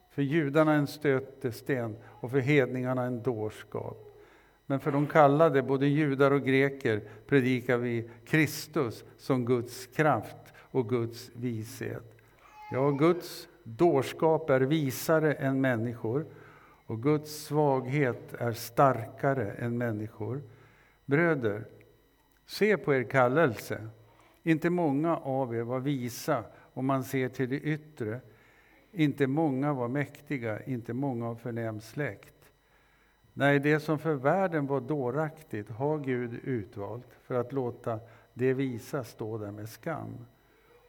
För 0.10 0.22
judarna 0.22 0.74
en 0.74 0.88
stötesten 0.88 1.98
och 2.04 2.32
för 2.32 2.40
hedningarna 2.40 3.04
en 3.04 3.24
dårskap. 3.24 4.08
Men 4.66 4.80
för 4.80 4.92
de 4.92 5.08
kallade, 5.08 5.62
både 5.62 5.88
judar 5.88 6.32
och 6.32 6.44
greker, 6.44 7.02
predikar 7.28 7.78
vi 7.78 8.10
Kristus 8.26 9.06
som 9.18 9.46
Guds 9.46 9.88
kraft 9.88 10.54
och 10.58 10.90
Guds 10.90 11.32
vishet. 11.36 12.18
Ja, 12.72 12.90
Guds 12.90 13.48
dårskap 13.64 14.50
är 14.50 14.62
visare 14.62 15.34
än 15.34 15.62
människor 15.62 16.26
och 16.86 17.04
Guds 17.04 17.46
svaghet 17.46 18.34
är 18.34 18.52
starkare 18.52 19.52
än 19.52 19.78
människor. 19.78 20.42
Bröder, 21.06 21.66
se 22.46 22.78
på 22.78 22.96
er 22.96 23.04
kallelse. 23.04 23.88
Inte 24.48 24.70
många 24.70 25.18
av 25.18 25.56
er 25.56 25.62
var 25.62 25.80
visa 25.80 26.44
om 26.74 26.86
man 26.86 27.04
ser 27.04 27.30
till 27.30 27.50
det 27.50 27.60
yttre. 27.60 28.22
Inte 28.92 29.28
många 29.28 29.74
var 29.74 29.88
mäktiga, 29.88 30.64
inte 30.64 30.94
många 30.94 31.28
av 31.30 31.36
förnäm 31.36 31.82
släkt. 31.82 32.52
Nej, 33.34 33.60
det 33.60 33.80
som 33.80 34.00
för 34.00 34.14
världen 34.14 34.68
var 34.68 34.82
dåraktigt 34.82 35.70
har 35.70 35.98
Gud 35.98 36.40
utvalt 36.44 37.08
för 37.22 37.36
att 37.36 37.52
låta 37.54 38.00
det 38.34 38.54
visa 38.54 39.04
stå 39.04 39.38
där 39.38 39.52
med 39.52 39.70
skam. 39.70 40.26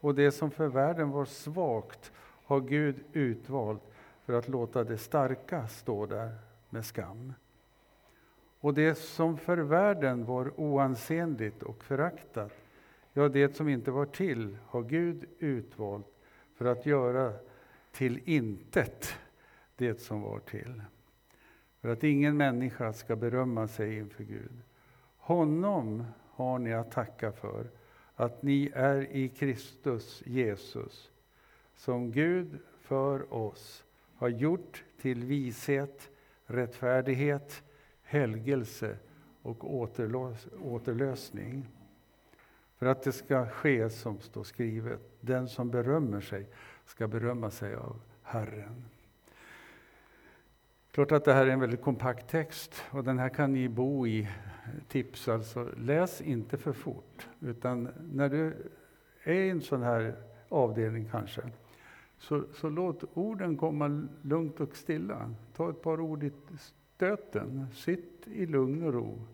Och 0.00 0.14
det 0.14 0.30
som 0.30 0.50
för 0.50 0.68
världen 0.68 1.10
var 1.10 1.24
svagt 1.24 2.12
har 2.44 2.60
Gud 2.60 2.96
utvalt 3.12 3.82
för 4.24 4.32
att 4.32 4.48
låta 4.48 4.84
det 4.84 4.98
starka 4.98 5.66
stå 5.66 6.06
där 6.06 6.34
med 6.70 6.84
skam. 6.84 7.32
Och 8.60 8.74
det 8.74 8.94
som 8.94 9.36
för 9.36 9.56
världen 9.56 10.24
var 10.24 10.60
oansenligt 10.60 11.62
och 11.62 11.84
föraktat, 11.84 12.52
ja, 13.18 13.28
det 13.28 13.56
som 13.56 13.68
inte 13.68 13.90
var 13.90 14.06
till 14.06 14.56
har 14.66 14.82
Gud 14.82 15.24
utvalt 15.38 16.06
för 16.54 16.64
att 16.64 16.86
göra 16.86 17.32
till 17.92 18.20
intet 18.24 19.14
det 19.76 20.00
som 20.00 20.22
var 20.22 20.38
till. 20.38 20.82
För 21.80 21.88
att 21.88 22.04
ingen 22.04 22.36
människa 22.36 22.92
ska 22.92 23.16
berömma 23.16 23.68
sig 23.68 23.98
inför 23.98 24.24
Gud. 24.24 24.52
Honom 25.16 26.04
har 26.30 26.58
ni 26.58 26.74
att 26.74 26.90
tacka 26.90 27.32
för 27.32 27.66
att 28.14 28.42
ni 28.42 28.70
är 28.74 29.12
i 29.12 29.28
Kristus 29.28 30.22
Jesus, 30.26 31.10
som 31.74 32.12
Gud 32.12 32.58
för 32.80 33.34
oss 33.34 33.84
har 34.14 34.28
gjort 34.28 34.84
till 35.00 35.24
vishet, 35.24 36.10
rättfärdighet, 36.46 37.62
helgelse 38.02 38.96
och 39.42 39.74
återlösning. 40.60 41.66
För 42.78 42.86
att 42.86 43.02
det 43.02 43.12
ska 43.12 43.46
ske 43.46 43.90
som 43.90 44.20
står 44.20 44.44
skrivet, 44.44 45.00
den 45.20 45.48
som 45.48 45.70
berömmer 45.70 46.20
sig 46.20 46.46
ska 46.84 47.08
berömma 47.08 47.50
sig 47.50 47.74
av 47.74 48.00
Herren. 48.22 48.84
Klart 50.90 51.12
att 51.12 51.24
det 51.24 51.32
här 51.32 51.46
är 51.46 51.50
en 51.50 51.60
väldigt 51.60 51.82
kompakt 51.82 52.30
text 52.30 52.82
och 52.90 53.04
den 53.04 53.18
här 53.18 53.28
kan 53.28 53.52
ni 53.52 53.68
bo 53.68 54.06
i. 54.06 54.28
Tips 54.88 55.28
alltså, 55.28 55.68
läs 55.76 56.20
inte 56.20 56.58
för 56.58 56.72
fort. 56.72 57.28
Utan 57.40 57.88
när 58.12 58.28
du 58.28 58.56
är 59.22 59.34
i 59.34 59.50
en 59.50 59.60
sån 59.60 59.82
här 59.82 60.16
avdelning 60.48 61.08
kanske, 61.10 61.42
så, 62.18 62.44
så 62.54 62.68
låt 62.68 63.04
orden 63.14 63.56
komma 63.56 64.08
lugnt 64.22 64.60
och 64.60 64.76
stilla. 64.76 65.34
Ta 65.56 65.70
ett 65.70 65.82
par 65.82 66.00
ord 66.00 66.24
i 66.24 66.32
stöten. 66.58 67.66
Sitt 67.74 68.28
i 68.28 68.46
lugn 68.46 68.82
och 68.82 68.92
ro 68.92 69.26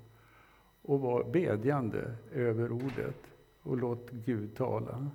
och 0.83 1.01
var 1.01 1.25
bedjande 1.25 2.17
över 2.33 2.73
ordet 2.73 3.34
och 3.65 3.77
låt 3.77 4.11
Gud 4.11 4.57
tala. 4.57 5.11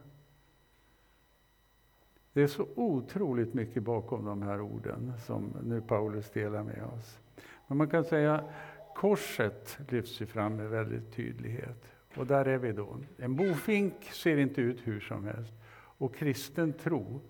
Det 2.34 2.42
är 2.42 2.48
så 2.48 2.68
otroligt 2.76 3.54
mycket 3.54 3.84
bakom 3.84 4.26
de 4.26 4.42
här 4.42 4.62
orden 4.62 5.14
som 5.26 5.54
nu 5.64 5.82
Paulus 5.82 6.30
delar 6.30 6.64
med 6.64 6.84
oss. 6.84 7.20
Men 7.68 7.78
man 7.78 7.90
kan 7.90 8.04
säga 8.04 8.44
korset 8.96 9.78
lyfts 9.90 10.22
ju 10.22 10.26
fram 10.26 10.56
med 10.56 10.70
väldigt 10.70 11.16
tydlighet. 11.16 11.96
Och 12.16 12.28
där 12.28 12.46
är 12.46 12.58
vi 12.58 12.72
då. 12.72 12.98
En 13.18 13.36
bofink 13.36 14.04
ser 14.04 14.38
inte 14.38 14.62
ut 14.62 14.88
hur 14.88 15.00
som 15.00 15.26
helst. 15.26 15.54
Och 15.72 16.16
kristen 16.16 16.74
tro 16.74 17.22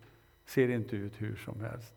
ser 0.46 0.70
inte 0.70 0.96
ut 0.96 1.22
hur 1.22 1.36
som 1.36 1.62
helst. 1.62 1.96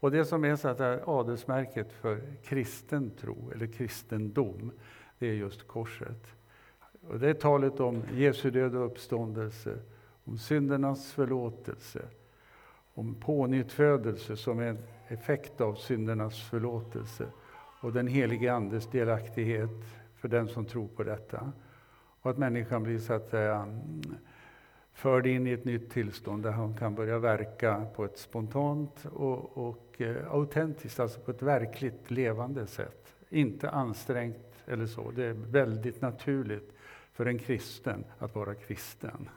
Och 0.00 0.10
det 0.10 0.24
som 0.24 0.44
är 0.44 0.56
så 0.56 0.68
att 0.68 0.80
är 0.80 1.20
adelsmärket 1.20 1.92
för 1.92 2.20
kristen 2.44 3.10
tro, 3.10 3.50
eller 3.54 3.66
kristendom, 3.66 4.72
det 5.18 5.26
är 5.26 5.34
just 5.34 5.66
korset. 5.66 6.37
Och 7.08 7.18
det 7.18 7.28
är 7.28 7.34
talet 7.34 7.80
om 7.80 8.02
Jesu 8.14 8.50
död 8.50 8.74
och 8.74 8.86
uppståndelse, 8.86 9.78
om 10.24 10.38
syndernas 10.38 11.12
förlåtelse, 11.12 12.02
om 12.94 13.14
pånyttfödelse 13.14 14.36
som 14.36 14.58
är 14.58 14.66
en 14.66 14.78
effekt 15.08 15.60
av 15.60 15.74
syndernas 15.74 16.42
förlåtelse 16.42 17.26
och 17.80 17.92
den 17.92 18.06
helige 18.06 18.52
Andes 18.52 18.86
delaktighet 18.86 19.70
för 20.16 20.28
den 20.28 20.48
som 20.48 20.64
tror 20.64 20.88
på 20.88 21.02
detta. 21.02 21.52
Och 22.20 22.30
att 22.30 22.38
människan 22.38 22.82
blir 22.82 22.98
så 22.98 23.12
att 23.12 23.28
säga 23.28 23.54
mm, 23.54 24.02
förd 24.92 25.26
in 25.26 25.46
i 25.46 25.52
ett 25.52 25.64
nytt 25.64 25.90
tillstånd 25.90 26.42
där 26.42 26.52
hon 26.52 26.76
kan 26.76 26.94
börja 26.94 27.18
verka 27.18 27.86
på 27.96 28.04
ett 28.04 28.18
spontant 28.18 29.06
och, 29.12 29.68
och 29.68 30.00
eh, 30.00 30.32
autentiskt, 30.32 31.00
alltså 31.00 31.20
på 31.20 31.30
ett 31.30 31.42
verkligt 31.42 32.10
levande 32.10 32.66
sätt. 32.66 33.14
Inte 33.28 33.70
ansträngt 33.70 34.64
eller 34.66 34.86
så. 34.86 35.10
Det 35.10 35.24
är 35.24 35.32
väldigt 35.32 36.00
naturligt 36.00 36.72
för 37.18 37.26
en 37.26 37.38
kristen 37.38 38.04
att 38.18 38.34
vara 38.34 38.54
kristen. 38.54 39.28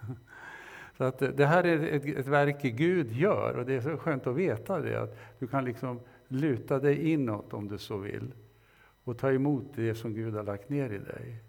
Så 0.97 1.03
att 1.03 1.19
det 1.19 1.45
här 1.45 1.63
är 1.63 1.83
ett, 1.83 2.05
ett 2.05 2.27
verk 2.27 2.61
Gud 2.61 3.11
gör 3.11 3.57
och 3.57 3.65
det 3.65 3.73
är 3.73 3.81
så 3.81 3.97
skönt 3.97 4.27
att 4.27 4.35
veta 4.35 4.79
det. 4.79 5.01
Att 5.01 5.17
du 5.39 5.47
kan 5.47 5.65
liksom 5.65 5.99
luta 6.27 6.79
dig 6.79 7.11
inåt 7.11 7.53
om 7.53 7.67
du 7.67 7.77
så 7.77 7.97
vill 7.97 8.33
och 9.03 9.17
ta 9.17 9.31
emot 9.31 9.65
det 9.75 9.95
som 9.95 10.13
Gud 10.13 10.33
har 10.33 10.43
lagt 10.43 10.69
ner 10.69 10.89
i 10.89 10.97
dig. 10.97 11.43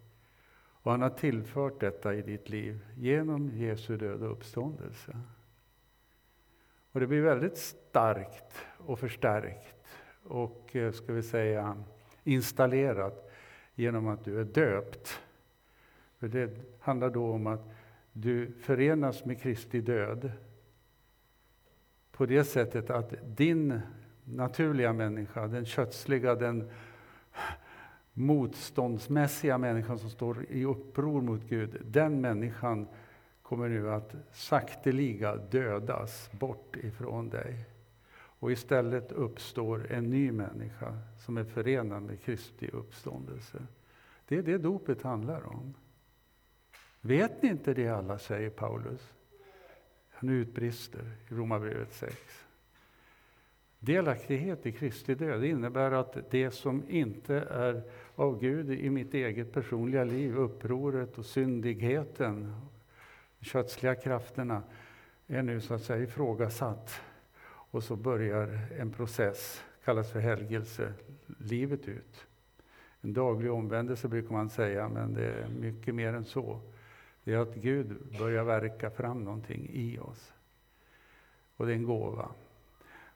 Och 0.55 0.91
han 0.91 1.03
har 1.03 1.11
tillfört 1.11 1.81
detta 1.81 2.15
i 2.15 2.23
ditt 2.23 2.49
liv 2.49 2.87
genom 2.97 3.51
Jesu 3.55 3.97
död 3.97 4.23
och 4.23 4.33
uppståndelse. 4.33 5.17
Och 6.93 7.01
det 7.01 7.07
blir 7.07 7.23
väldigt 7.23 7.59
starkt 7.59 8.67
och 8.77 8.99
förstärkt 8.99 9.99
och 10.23 10.77
eh, 10.77 10.93
ska 10.93 11.13
vi 11.13 11.23
säga 11.23 11.85
installerat 12.25 13.31
genom 13.75 14.09
att 14.09 14.25
du 14.25 14.41
är 14.41 14.45
döpt. 14.45 15.23
För 16.23 16.29
det 16.29 16.51
handlar 16.81 17.11
då 17.11 17.33
om 17.33 17.47
att 17.47 17.71
du 18.13 18.53
förenas 18.53 19.25
med 19.25 19.41
Kristi 19.41 19.81
död 19.81 20.33
på 22.13 22.27
det 22.27 22.45
sättet 22.45 22.91
att 22.91 23.15
din 23.37 23.81
naturliga 24.25 24.93
människa, 24.93 25.47
den 25.47 25.65
kötsliga, 25.65 26.35
den 26.35 26.71
motståndsmässiga 28.13 29.59
människan 29.59 29.99
som 29.99 30.11
står 30.11 30.45
i 30.51 30.65
uppror 30.65 31.21
mot 31.21 31.49
Gud, 31.49 31.77
den 31.85 32.21
människan 32.21 32.89
kommer 33.43 33.69
nu 33.69 33.91
att 33.91 34.15
sakteliga 34.33 35.37
dödas 35.37 36.31
bort 36.33 36.77
ifrån 36.77 37.29
dig. 37.29 37.65
Och 38.15 38.53
istället 38.53 39.13
uppstår 39.13 39.93
en 39.93 40.11
ny 40.11 40.33
människa 40.33 40.99
som 41.19 41.37
är 41.37 41.45
förenad 41.45 42.03
med 42.03 42.21
Kristi 42.21 42.71
uppståndelse. 42.73 43.59
Det 44.29 44.39
är 44.39 44.43
det 44.43 44.59
dopet 44.59 45.03
handlar 45.03 45.47
om. 45.47 45.75
Vet 47.05 47.43
ni 47.43 47.49
inte 47.49 47.75
det 47.75 47.89
alla, 47.89 48.19
säger 48.19 48.51
Paulus. 48.51 49.13
Han 50.11 50.29
utbrister 50.29 51.05
i 51.31 51.35
Romarbrevet 51.35 51.93
6. 51.93 52.17
Delaktighet 53.79 54.67
i 54.67 54.73
Kristi 54.73 55.15
död 55.15 55.45
innebär 55.45 55.93
att 55.93 56.31
det 56.31 56.51
som 56.51 56.83
inte 56.89 57.35
är 57.35 57.83
av 58.15 58.41
Gud 58.41 58.71
i 58.71 58.91
mitt 58.91 59.15
eget 59.15 59.53
personliga 59.53 60.05
liv, 60.05 60.37
upproret 60.37 61.19
och 61.19 61.25
syndigheten, 61.25 62.55
de 63.39 63.45
kötsliga 63.45 63.95
krafterna, 63.95 64.63
är 65.27 65.43
nu 65.43 65.61
så 65.61 65.75
att 65.75 65.83
säga 65.83 66.03
ifrågasatt. 66.03 67.01
Och 67.45 67.85
så 67.85 67.97
börjar 67.97 68.59
en 68.79 68.93
process, 68.93 69.65
kallas 69.85 70.13
för 70.13 70.21
helgelse, 70.21 70.93
livet 71.39 71.89
ut. 71.89 72.27
En 73.01 73.13
daglig 73.13 73.53
omvändelse 73.53 74.09
brukar 74.09 74.33
man 74.33 74.51
säga, 74.51 74.89
men 74.89 75.15
det 75.15 75.27
är 75.27 75.49
mycket 75.49 75.95
mer 75.95 76.15
än 76.15 76.25
så. 76.25 76.61
Det 77.25 77.33
är 77.33 77.39
att 77.39 77.55
Gud 77.55 77.97
börjar 78.19 78.45
verka 78.45 78.91
fram 78.91 79.25
någonting 79.25 79.71
i 79.73 79.99
oss. 79.99 80.33
Och 81.57 81.67
det 81.67 81.73
är 81.73 81.77
en 81.77 81.85
gåva. 81.85 82.29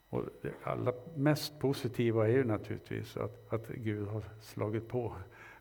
Och 0.09 0.25
det 0.43 0.53
allra 0.63 0.93
mest 1.15 1.59
positiva 1.59 2.29
är 2.29 2.33
ju 2.33 2.45
naturligtvis 2.45 3.17
att, 3.17 3.53
att 3.53 3.69
Gud 3.69 4.09
har 4.09 4.23
slagit 4.41 4.89
på 4.89 5.15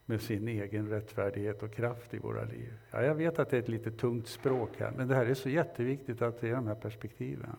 med 0.05 0.21
sin 0.21 0.47
egen 0.47 0.89
rättfärdighet 0.89 1.63
och 1.63 1.73
kraft 1.73 2.13
i 2.13 2.17
våra 2.17 2.43
liv. 2.43 2.73
Ja, 2.91 3.01
jag 3.01 3.15
vet 3.15 3.39
att 3.39 3.49
det 3.49 3.57
är 3.57 3.61
ett 3.61 3.67
lite 3.67 3.91
tungt 3.91 4.27
språk 4.27 4.69
här, 4.77 4.91
men 4.97 5.07
det 5.07 5.15
här 5.15 5.25
är 5.25 5.33
så 5.33 5.49
jätteviktigt 5.49 6.21
att 6.21 6.39
se 6.39 6.51
de 6.51 6.67
här 6.67 6.75
perspektiven. 6.75 7.55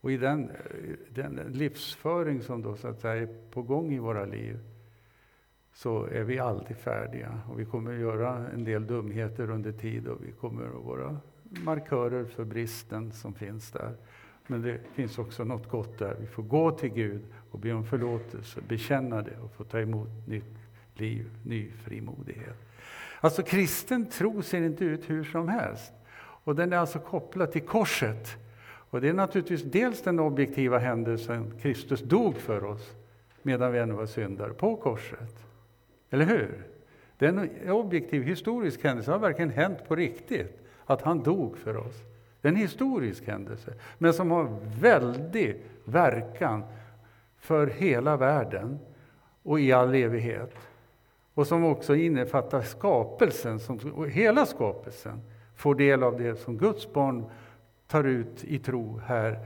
Och 0.00 0.12
i 0.12 0.16
den, 0.16 0.50
den 1.08 1.34
livsföring 1.34 2.42
som 2.42 2.62
då 2.62 2.76
så 2.76 2.88
att 2.88 3.00
säga 3.00 3.14
är 3.22 3.50
på 3.50 3.62
gång 3.62 3.92
i 3.92 3.98
våra 3.98 4.24
liv, 4.24 4.58
så 5.72 6.04
är 6.04 6.22
vi 6.22 6.38
aldrig 6.38 6.76
färdiga. 6.76 7.40
Och 7.50 7.60
vi 7.60 7.64
kommer 7.64 7.94
att 7.94 8.00
göra 8.00 8.48
en 8.54 8.64
del 8.64 8.86
dumheter 8.86 9.50
under 9.50 9.72
tid 9.72 10.08
och 10.08 10.24
vi 10.24 10.32
kommer 10.32 10.66
att 10.66 10.84
vara 10.84 11.16
markörer 11.64 12.24
för 12.24 12.44
bristen 12.44 13.12
som 13.12 13.34
finns 13.34 13.70
där. 13.70 13.94
Men 14.46 14.62
det 14.62 14.78
finns 14.94 15.18
också 15.18 15.44
något 15.44 15.68
gott 15.68 15.98
där. 15.98 16.16
Vi 16.20 16.26
får 16.26 16.42
gå 16.42 16.70
till 16.70 16.88
Gud 16.88 17.22
och 17.50 17.58
be 17.58 17.72
om 17.72 17.84
förlåtelse, 17.84 18.60
bekänna 18.68 19.22
det 19.22 19.38
och 19.38 19.52
få 19.52 19.64
ta 19.64 19.80
emot 19.80 20.08
nytt 20.26 20.58
liv, 20.94 21.30
ny 21.44 21.70
frimodighet. 21.70 22.56
Alltså 23.20 23.42
kristen 23.42 24.06
tro 24.06 24.42
ser 24.42 24.62
inte 24.62 24.84
ut 24.84 25.10
hur 25.10 25.24
som 25.24 25.48
helst. 25.48 25.92
Och 26.44 26.56
den 26.56 26.72
är 26.72 26.76
alltså 26.76 26.98
kopplad 26.98 27.52
till 27.52 27.62
korset. 27.62 28.36
Och 28.90 29.00
det 29.00 29.08
är 29.08 29.12
naturligtvis 29.12 29.62
dels 29.62 30.02
den 30.02 30.20
objektiva 30.20 30.78
händelsen, 30.78 31.52
Kristus 31.60 32.02
dog 32.02 32.36
för 32.36 32.64
oss 32.64 32.94
medan 33.42 33.72
vi 33.72 33.78
ännu 33.78 33.94
var 33.94 34.06
syndare, 34.06 34.52
på 34.52 34.76
korset. 34.76 35.49
Eller 36.10 36.24
hur? 36.24 36.66
Det 37.18 37.26
är 37.26 37.28
en 37.28 37.70
objektiv, 37.70 38.22
historisk 38.22 38.84
händelse, 38.84 39.10
det 39.10 39.14
har 39.14 39.20
verkligen 39.20 39.50
hänt 39.50 39.78
på 39.88 39.96
riktigt, 39.96 40.60
att 40.84 41.02
han 41.02 41.22
dog 41.22 41.58
för 41.58 41.76
oss. 41.76 41.94
Det 42.40 42.48
är 42.48 42.52
en 42.52 42.58
historisk 42.58 43.26
händelse, 43.26 43.74
men 43.98 44.14
som 44.14 44.30
har 44.30 44.58
väldig 44.80 45.62
verkan 45.84 46.64
för 47.38 47.66
hela 47.66 48.16
världen 48.16 48.78
och 49.42 49.60
i 49.60 49.72
all 49.72 49.94
evighet. 49.94 50.54
Och 51.34 51.46
som 51.46 51.64
också 51.64 51.94
innefattar 51.94 52.62
skapelsen, 52.62 53.60
som, 53.60 54.06
hela 54.10 54.46
skapelsen 54.46 55.20
får 55.56 55.74
del 55.74 56.02
av 56.02 56.18
det 56.18 56.36
som 56.36 56.58
Guds 56.58 56.92
barn 56.92 57.24
tar 57.86 58.04
ut 58.04 58.44
i 58.44 58.58
tro 58.58 58.98
här, 58.98 59.38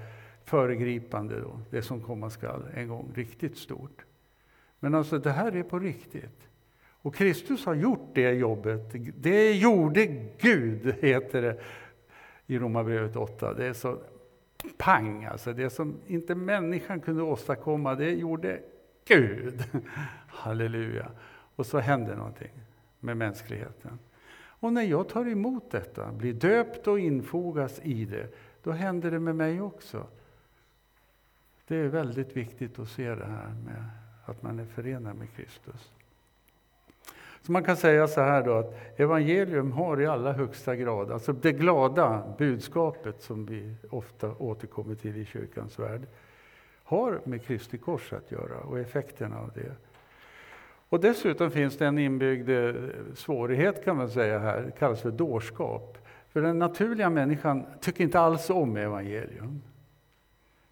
föregripande 0.44 1.40
då, 1.40 1.60
det 1.70 1.82
som 1.82 2.00
komma 2.00 2.30
skall 2.30 2.62
en 2.74 2.88
gång, 2.88 3.12
riktigt 3.14 3.58
stort. 3.58 4.04
Men 4.80 4.94
alltså 4.94 5.18
det 5.18 5.30
här 5.30 5.56
är 5.56 5.62
på 5.62 5.78
riktigt. 5.78 6.48
Och 7.04 7.14
Kristus 7.14 7.66
har 7.66 7.74
gjort 7.74 8.10
det 8.14 8.30
jobbet. 8.30 8.94
Det 9.16 9.52
gjorde 9.52 10.06
Gud, 10.38 10.94
heter 11.00 11.42
det 11.42 11.60
i 12.46 12.58
Romarbrevet 12.58 13.16
8. 13.16 13.54
Det 13.54 13.66
är 13.66 13.72
så 13.72 13.98
pang, 14.76 15.24
alltså. 15.24 15.52
Det 15.52 15.70
som 15.70 15.96
inte 16.06 16.34
människan 16.34 17.00
kunde 17.00 17.22
åstadkomma, 17.22 17.94
det 17.94 18.10
gjorde 18.10 18.60
Gud. 19.04 19.64
Halleluja. 20.28 21.10
Och 21.56 21.66
så 21.66 21.78
händer 21.78 22.16
någonting 22.16 22.52
med 23.00 23.16
mänskligheten. 23.16 23.98
Och 24.36 24.72
när 24.72 24.82
jag 24.82 25.08
tar 25.08 25.28
emot 25.28 25.70
detta, 25.70 26.12
blir 26.12 26.32
döpt 26.32 26.86
och 26.86 26.98
infogas 26.98 27.80
i 27.82 28.04
det, 28.04 28.28
då 28.62 28.70
händer 28.70 29.10
det 29.10 29.18
med 29.18 29.36
mig 29.36 29.60
också. 29.60 30.06
Det 31.66 31.76
är 31.76 31.88
väldigt 31.88 32.36
viktigt 32.36 32.78
att 32.78 32.88
se 32.88 33.14
det 33.14 33.26
här 33.26 33.54
med 33.64 33.84
att 34.24 34.42
man 34.42 34.58
är 34.58 34.66
förenad 34.66 35.16
med 35.16 35.32
Kristus. 35.36 35.90
Så 37.46 37.52
man 37.52 37.64
kan 37.64 37.76
säga 37.76 38.08
så 38.08 38.20
här 38.20 38.42
då 38.42 38.54
att 38.54 38.74
evangelium 38.96 39.72
har 39.72 40.00
i 40.00 40.06
allra 40.06 40.32
högsta 40.32 40.76
grad, 40.76 41.10
alltså 41.10 41.32
det 41.32 41.52
glada 41.52 42.34
budskapet 42.38 43.22
som 43.22 43.46
vi 43.46 43.74
ofta 43.90 44.34
återkommer 44.38 44.94
till 44.94 45.16
i 45.16 45.24
kyrkans 45.24 45.78
värld, 45.78 46.06
har 46.84 47.20
med 47.24 47.44
Kristi 47.44 47.78
kors 47.78 48.12
att 48.12 48.32
göra 48.32 48.60
och 48.60 48.78
effekterna 48.78 49.38
av 49.38 49.50
det. 49.54 49.72
Och 50.88 51.00
dessutom 51.00 51.50
finns 51.50 51.78
det 51.78 51.86
en 51.86 51.98
inbyggd 51.98 52.50
eh, 52.50 52.74
svårighet 53.14 53.84
kan 53.84 53.96
man 53.96 54.08
säga 54.08 54.38
här, 54.38 54.62
det 54.62 54.70
kallas 54.70 55.00
för 55.00 55.10
dårskap. 55.10 55.98
För 56.28 56.42
den 56.42 56.58
naturliga 56.58 57.10
människan 57.10 57.66
tycker 57.80 58.04
inte 58.04 58.20
alls 58.20 58.50
om 58.50 58.76
evangelium. 58.76 59.62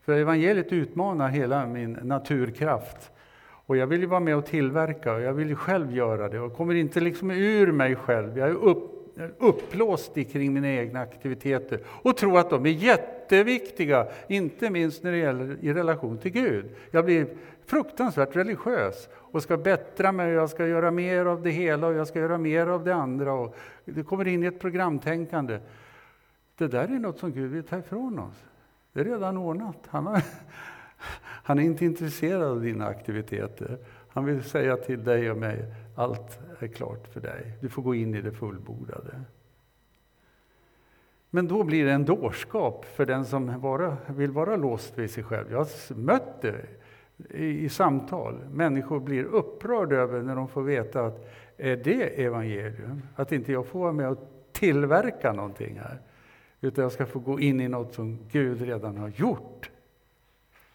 För 0.00 0.12
evangeliet 0.12 0.72
utmanar 0.72 1.28
hela 1.28 1.66
min 1.66 1.92
naturkraft. 1.92 3.10
Och 3.66 3.76
jag 3.76 3.86
vill 3.86 4.00
ju 4.00 4.06
vara 4.06 4.20
med 4.20 4.36
och 4.36 4.46
tillverka 4.46 5.14
och 5.14 5.20
jag 5.20 5.32
vill 5.32 5.48
ju 5.48 5.56
själv 5.56 5.92
göra 5.92 6.28
det 6.28 6.40
och 6.40 6.56
kommer 6.56 6.74
inte 6.74 7.00
liksom 7.00 7.30
ur 7.30 7.72
mig 7.72 7.96
själv. 7.96 8.38
Jag 8.38 8.48
är 8.48 8.54
upp, 8.54 9.12
uppblåst 9.38 10.14
kring 10.14 10.52
mina 10.52 10.68
egna 10.68 11.00
aktiviteter 11.00 11.80
och 11.86 12.16
tror 12.16 12.38
att 12.38 12.50
de 12.50 12.66
är 12.66 12.70
jätteviktiga, 12.70 14.06
inte 14.28 14.70
minst 14.70 15.02
när 15.02 15.12
det 15.12 15.18
gäller 15.18 15.56
i 15.60 15.72
relation 15.72 16.18
till 16.18 16.30
Gud. 16.30 16.64
Jag 16.90 17.04
blir 17.04 17.26
fruktansvärt 17.66 18.36
religiös 18.36 19.08
och 19.14 19.42
ska 19.42 19.56
bättra 19.56 20.12
mig, 20.12 20.26
och 20.26 20.42
jag 20.42 20.50
ska 20.50 20.66
göra 20.66 20.90
mer 20.90 21.26
av 21.26 21.42
det 21.42 21.50
hela 21.50 21.86
och 21.86 21.94
jag 21.94 22.08
ska 22.08 22.18
göra 22.18 22.38
mer 22.38 22.66
av 22.66 22.84
det 22.84 22.94
andra. 22.94 23.32
Och 23.32 23.56
det 23.84 24.02
kommer 24.02 24.28
in 24.28 24.42
i 24.42 24.46
ett 24.46 24.60
programtänkande. 24.60 25.58
Det 26.56 26.66
där 26.66 26.84
är 26.84 26.98
något 26.98 27.18
som 27.18 27.32
Gud 27.32 27.50
vill 27.50 27.62
ta 27.62 27.78
ifrån 27.78 28.18
oss. 28.18 28.44
Det 28.92 29.00
är 29.00 29.04
redan 29.04 29.36
ordnat. 29.36 29.78
Han, 29.88 30.06
har, 30.06 30.22
han 31.42 31.58
är 31.58 31.62
inte 31.62 31.84
intresserad 31.84 32.42
av 32.42 32.62
dina 32.62 32.86
aktiviteter. 32.86 33.78
Han 34.08 34.24
vill 34.24 34.42
säga 34.42 34.76
till 34.76 35.04
dig 35.04 35.30
och 35.30 35.36
mig, 35.36 35.64
allt 35.94 36.38
är 36.58 36.68
klart 36.68 37.08
för 37.08 37.20
dig. 37.20 37.52
Du 37.60 37.68
får 37.68 37.82
gå 37.82 37.94
in 37.94 38.14
i 38.14 38.20
det 38.20 38.32
fullbordade. 38.32 39.20
Men 41.30 41.48
då 41.48 41.64
blir 41.64 41.84
det 41.84 41.92
en 41.92 42.04
dårskap 42.04 42.84
för 42.84 43.06
den 43.06 43.24
som 43.24 43.60
vara, 43.60 43.96
vill 44.06 44.30
vara 44.30 44.56
låst 44.56 44.98
vid 44.98 45.10
sig 45.10 45.24
själv. 45.24 45.46
Jag 45.50 45.58
har 45.58 45.94
mött 45.94 46.42
det 46.42 46.66
i, 47.30 47.64
i 47.64 47.68
samtal. 47.68 48.38
Människor 48.52 49.00
blir 49.00 49.24
upprörda 49.24 49.96
över 49.96 50.22
när 50.22 50.36
de 50.36 50.48
får 50.48 50.62
veta 50.62 51.06
att 51.06 51.28
är 51.56 51.76
det 51.76 52.24
evangelium? 52.24 53.02
Att 53.14 53.32
inte 53.32 53.52
jag 53.52 53.66
får 53.66 53.80
vara 53.80 53.92
med 53.92 54.08
och 54.08 54.18
tillverka 54.52 55.32
någonting 55.32 55.78
här. 55.78 55.98
Utan 56.60 56.82
jag 56.82 56.92
ska 56.92 57.06
få 57.06 57.18
gå 57.18 57.40
in 57.40 57.60
i 57.60 57.68
något 57.68 57.94
som 57.94 58.18
Gud 58.30 58.62
redan 58.62 58.96
har 58.96 59.08
gjort. 59.08 59.70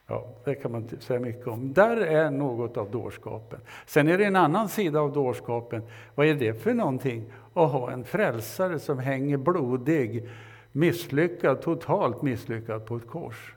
Ja, 0.07 0.27
det 0.43 0.55
kan 0.55 0.71
man 0.71 0.89
säga 0.99 1.19
mycket 1.19 1.47
om. 1.47 1.73
Där 1.73 1.97
är 1.97 2.31
något 2.31 2.77
av 2.77 2.91
dårskapen. 2.91 3.59
Sen 3.85 4.07
är 4.07 4.17
det 4.17 4.25
en 4.25 4.35
annan 4.35 4.69
sida 4.69 4.99
av 4.99 5.13
dårskapen. 5.13 5.83
Vad 6.15 6.27
är 6.27 6.35
det 6.35 6.53
för 6.53 6.73
någonting? 6.73 7.25
Att 7.53 7.71
ha 7.71 7.91
en 7.91 8.03
frälsare 8.03 8.79
som 8.79 8.99
hänger 8.99 9.37
blodig, 9.37 10.29
misslyckad, 10.71 11.61
totalt 11.61 12.21
misslyckad 12.21 12.85
på 12.85 12.95
ett 12.95 13.07
kors. 13.07 13.55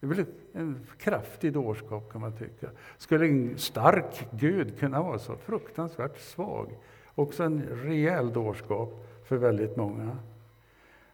Det 0.00 0.06
är 0.06 0.08
väl 0.08 0.24
en 0.52 0.86
kraftig 0.98 1.52
dårskap 1.52 2.12
kan 2.12 2.20
man 2.20 2.32
tycka. 2.32 2.70
Skulle 2.98 3.26
en 3.26 3.58
stark 3.58 4.26
Gud 4.30 4.78
kunna 4.78 5.02
vara 5.02 5.18
så 5.18 5.36
fruktansvärt 5.36 6.18
svag? 6.18 6.78
Också 7.14 7.42
en 7.42 7.62
rejäl 7.62 8.32
dårskap 8.32 9.06
för 9.24 9.36
väldigt 9.36 9.76
många. 9.76 10.16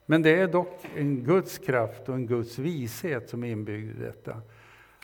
Men 0.07 0.23
det 0.23 0.41
är 0.41 0.49
dock 0.49 0.87
en 0.97 1.25
Guds 1.25 1.59
kraft 1.59 2.09
och 2.09 2.15
en 2.15 2.27
Guds 2.27 2.59
vishet 2.59 3.29
som 3.29 3.45
är 3.45 3.49
inbyggd 3.49 4.01
i 4.01 4.05
detta. 4.05 4.37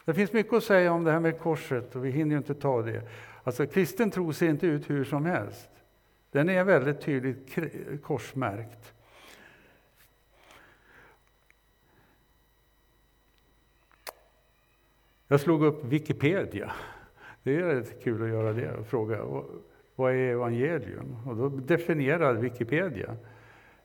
Det 0.09 0.15
finns 0.15 0.33
mycket 0.33 0.53
att 0.53 0.65
säga 0.65 0.93
om 0.93 1.05
det 1.05 1.13
här 1.13 1.21
med 1.21 1.39
korset 1.39 1.97
och 1.97 2.05
vi 2.05 2.11
hinner 2.11 2.31
ju 2.31 2.39
inte 2.39 2.55
ta 2.55 2.83
det. 2.83 3.03
Alltså 3.45 3.67
kristen 3.67 4.11
tro 4.11 4.33
ser 4.33 4.49
inte 4.49 4.67
ut 4.67 4.91
hur 4.91 5.05
som 5.05 5.25
helst. 5.25 5.69
Den 6.31 6.49
är 6.49 6.65
väldigt 6.65 7.01
tydligt 7.01 7.57
korsmärkt. 8.03 8.95
Jag 15.27 15.41
slog 15.41 15.63
upp 15.63 15.85
Wikipedia. 15.85 16.73
Det 17.43 17.57
är 17.57 17.63
rätt 17.63 18.03
kul 18.05 18.23
att 18.23 18.29
göra 18.29 18.53
det 18.53 18.73
och 18.73 18.87
fråga 18.87 19.25
vad 19.97 20.13
är 20.13 20.17
evangelium? 20.17 21.17
Och 21.27 21.37
då 21.37 21.49
definierar 21.49 22.35
Wikipedia. 22.35 23.17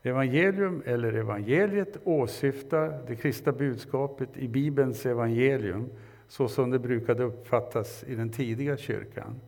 Evangelium 0.01 0.83
eller 0.86 1.13
evangeliet 1.13 1.97
åsyftar 2.03 3.03
det 3.07 3.15
kristna 3.15 3.51
budskapet 3.51 4.38
i 4.38 4.47
Bibelns 4.47 5.05
evangelium 5.05 5.89
så 6.34 6.48
som 6.48 6.72
det 6.72 6.80
brukade 6.80 7.24
uppfattas 7.24 8.04
i 8.04 8.15
den 8.15 8.30
tidiga 8.30 8.78
kyrkan. 8.78 9.41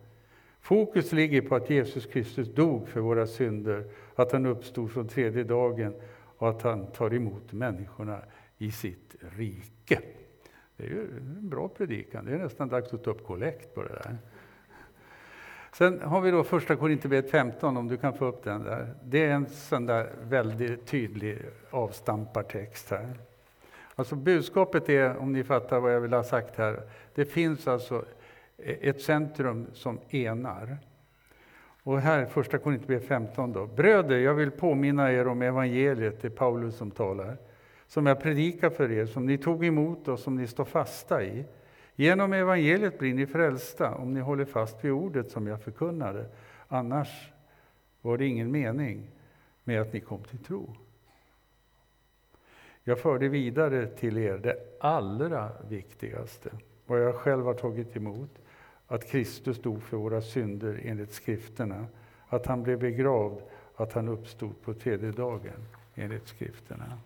Fokus 0.60 1.12
ligger 1.12 1.42
på 1.42 1.56
att 1.56 1.70
Jesus 1.70 2.06
Kristus 2.06 2.54
dog 2.54 2.88
för 2.88 3.00
våra 3.00 3.26
synder, 3.26 3.84
att 4.14 4.32
han 4.32 4.46
uppstod 4.46 4.90
från 4.90 5.08
tredje 5.08 5.44
dagen 5.44 5.94
och 6.36 6.48
att 6.48 6.62
han 6.62 6.86
tar 6.86 7.14
emot 7.14 7.52
människorna 7.52 8.18
i 8.58 8.70
sitt 8.70 9.16
rike. 9.36 10.00
Det 10.76 10.84
är 10.84 10.88
ju 10.88 11.00
en 11.16 11.48
bra 11.48 11.68
predikan. 11.68 12.24
Det 12.24 12.32
är 12.32 12.38
nästan 12.38 12.68
dags 12.68 12.94
att 12.94 13.04
ta 13.04 13.10
upp 13.10 13.26
kollekt 13.26 13.74
på 13.74 13.82
det 13.82 13.88
där. 13.88 14.18
Sen 15.72 16.00
har 16.00 16.20
vi 16.20 16.30
då 16.30 16.44
första 16.44 16.76
Korinthierbrevet 16.76 17.30
15, 17.30 17.76
om 17.76 17.88
du 17.88 17.96
kan 17.96 18.14
få 18.14 18.26
upp 18.26 18.44
den 18.44 18.62
där. 18.62 18.94
Det 19.04 19.24
är 19.24 19.30
en 19.30 19.46
sån 19.46 19.86
där 19.86 20.12
väldigt 20.22 20.86
tydlig 20.86 21.38
avstampartext 21.70 22.90
här. 22.90 23.14
Alltså 23.98 24.16
budskapet 24.16 24.88
är, 24.88 25.16
om 25.16 25.32
ni 25.32 25.44
fattar 25.44 25.80
vad 25.80 25.94
jag 25.94 26.00
vill 26.00 26.12
ha 26.12 26.24
sagt 26.24 26.56
här, 26.56 26.82
det 27.14 27.24
finns 27.24 27.68
alltså 27.68 28.04
ett 28.58 29.02
centrum 29.02 29.66
som 29.72 30.00
enar. 30.10 30.78
Och 31.82 32.00
här, 32.00 32.26
första 32.26 32.58
Korinthierbrevet 32.58 33.08
15 33.08 33.52
då. 33.52 33.66
Bröder, 33.66 34.18
jag 34.18 34.34
vill 34.34 34.50
påminna 34.50 35.12
er 35.12 35.28
om 35.28 35.42
evangeliet, 35.42 36.22
det 36.22 36.28
är 36.28 36.30
Paulus 36.30 36.76
som 36.76 36.90
talar 36.90 37.36
som 37.86 38.06
jag 38.06 38.20
predikar 38.20 38.70
för 38.70 38.92
er, 38.92 39.06
som 39.06 39.26
ni 39.26 39.38
tog 39.38 39.64
emot 39.64 40.08
och 40.08 40.18
som 40.18 40.36
ni 40.36 40.46
står 40.46 40.64
fasta 40.64 41.24
i. 41.24 41.44
Genom 41.94 42.32
evangeliet 42.32 42.98
blir 42.98 43.14
ni 43.14 43.26
frälsta 43.26 43.94
om 43.94 44.14
ni 44.14 44.20
håller 44.20 44.44
fast 44.44 44.84
vid 44.84 44.92
ordet 44.92 45.30
som 45.30 45.46
jag 45.46 45.62
förkunnade. 45.62 46.26
Annars 46.68 47.30
var 48.02 48.18
det 48.18 48.26
ingen 48.26 48.50
mening 48.50 49.10
med 49.64 49.80
att 49.80 49.92
ni 49.92 50.00
kom 50.00 50.22
till 50.22 50.38
tro. 50.38 50.76
Jag 52.88 52.98
förde 52.98 53.28
vidare 53.28 53.86
till 53.86 54.18
er 54.18 54.38
det 54.38 54.56
allra 54.80 55.50
viktigaste, 55.68 56.50
vad 56.86 57.00
jag 57.00 57.14
själv 57.14 57.44
har 57.44 57.54
tagit 57.54 57.96
emot, 57.96 58.30
att 58.86 59.10
Kristus 59.10 59.62
dog 59.62 59.82
för 59.82 59.96
våra 59.96 60.20
synder 60.20 60.80
enligt 60.84 61.12
skrifterna, 61.12 61.86
att 62.28 62.46
han 62.46 62.62
blev 62.62 62.78
begravd, 62.78 63.40
att 63.76 63.92
han 63.92 64.08
uppstod 64.08 64.62
på 64.62 64.74
tredje 64.74 65.10
dagen 65.10 65.66
enligt 65.94 66.28
skrifterna. 66.28 66.98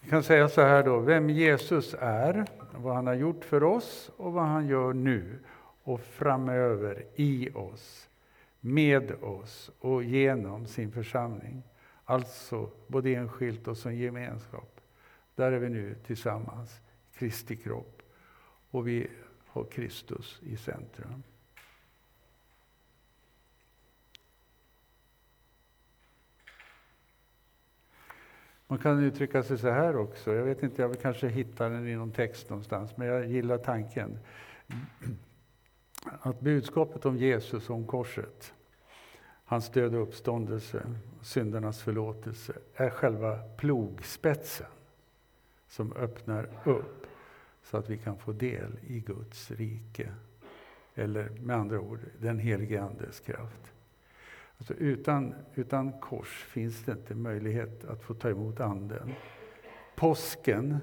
Vi 0.00 0.10
kan 0.10 0.22
säga 0.22 0.48
så 0.48 0.60
här 0.60 0.82
då, 0.82 0.98
vem 0.98 1.30
Jesus 1.30 1.94
är, 2.00 2.44
vad 2.76 2.94
han 2.94 3.06
har 3.06 3.14
gjort 3.14 3.44
för 3.44 3.62
oss 3.62 4.10
och 4.16 4.32
vad 4.32 4.44
han 4.44 4.66
gör 4.66 4.92
nu 4.92 5.38
och 5.82 6.00
framöver 6.00 7.04
i 7.14 7.50
oss, 7.54 8.08
med 8.60 9.12
oss 9.22 9.70
och 9.80 10.04
genom 10.04 10.66
sin 10.66 10.92
församling. 10.92 11.62
Alltså 12.04 12.70
både 12.86 13.14
enskilt 13.14 13.68
och 13.68 13.76
som 13.76 13.94
gemenskap. 13.94 14.80
Där 15.34 15.52
är 15.52 15.58
vi 15.58 15.68
nu 15.68 15.94
tillsammans, 16.06 16.80
Kristi 17.14 17.56
kropp. 17.56 18.02
Och 18.70 18.88
vi 18.88 19.10
har 19.46 19.64
Kristus 19.64 20.40
i 20.42 20.56
centrum. 20.56 21.22
Man 28.66 28.78
kan 28.78 29.04
uttrycka 29.04 29.42
sig 29.42 29.58
så 29.58 29.70
här 29.70 29.96
också, 29.96 30.34
jag 30.34 30.44
vet 30.44 30.62
inte, 30.62 30.82
jag 30.82 30.88
vill 30.88 30.98
kanske 30.98 31.28
hitta 31.28 31.68
den 31.68 31.88
i 31.88 31.96
någon 31.96 32.12
text 32.12 32.50
någonstans, 32.50 32.96
men 32.96 33.08
jag 33.08 33.26
gillar 33.26 33.58
tanken. 33.58 34.18
Att 36.04 36.40
budskapet 36.40 37.06
om 37.06 37.16
Jesus, 37.16 37.70
om 37.70 37.86
korset, 37.86 38.54
hans 39.44 39.70
död 39.70 39.94
och 39.94 40.02
uppståndelse, 40.02 40.82
syndernas 41.22 41.82
förlåtelse, 41.82 42.52
är 42.74 42.90
själva 42.90 43.38
plogspetsen 43.56 44.66
som 45.68 45.92
öppnar 45.92 46.48
upp 46.64 47.06
så 47.62 47.76
att 47.76 47.90
vi 47.90 47.98
kan 47.98 48.18
få 48.18 48.32
del 48.32 48.78
i 48.86 49.00
Guds 49.00 49.50
rike. 49.50 50.12
Eller 50.94 51.28
med 51.28 51.56
andra 51.56 51.80
ord, 51.80 52.00
den 52.20 52.38
helige 52.38 52.82
Andes 52.82 53.20
kraft. 53.20 53.72
Alltså 54.58 54.74
utan, 54.74 55.34
utan 55.54 56.00
kors 56.00 56.44
finns 56.44 56.84
det 56.84 56.92
inte 56.92 57.14
möjlighet 57.14 57.84
att 57.84 58.02
få 58.02 58.14
ta 58.14 58.30
emot 58.30 58.60
Anden. 58.60 59.14
Påsken 59.96 60.78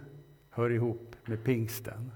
hör 0.49 0.69
ihop 0.69 1.15
med 1.25 1.43
pingsten. 1.43 2.11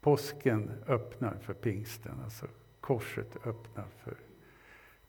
Påsken 0.00 0.70
öppnar 0.86 1.34
för 1.42 1.54
pingsten, 1.54 2.20
alltså 2.24 2.46
korset 2.80 3.36
öppnar 3.46 3.86
för 4.04 4.16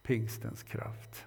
pingstens 0.04 0.64
kraft. 0.64 1.26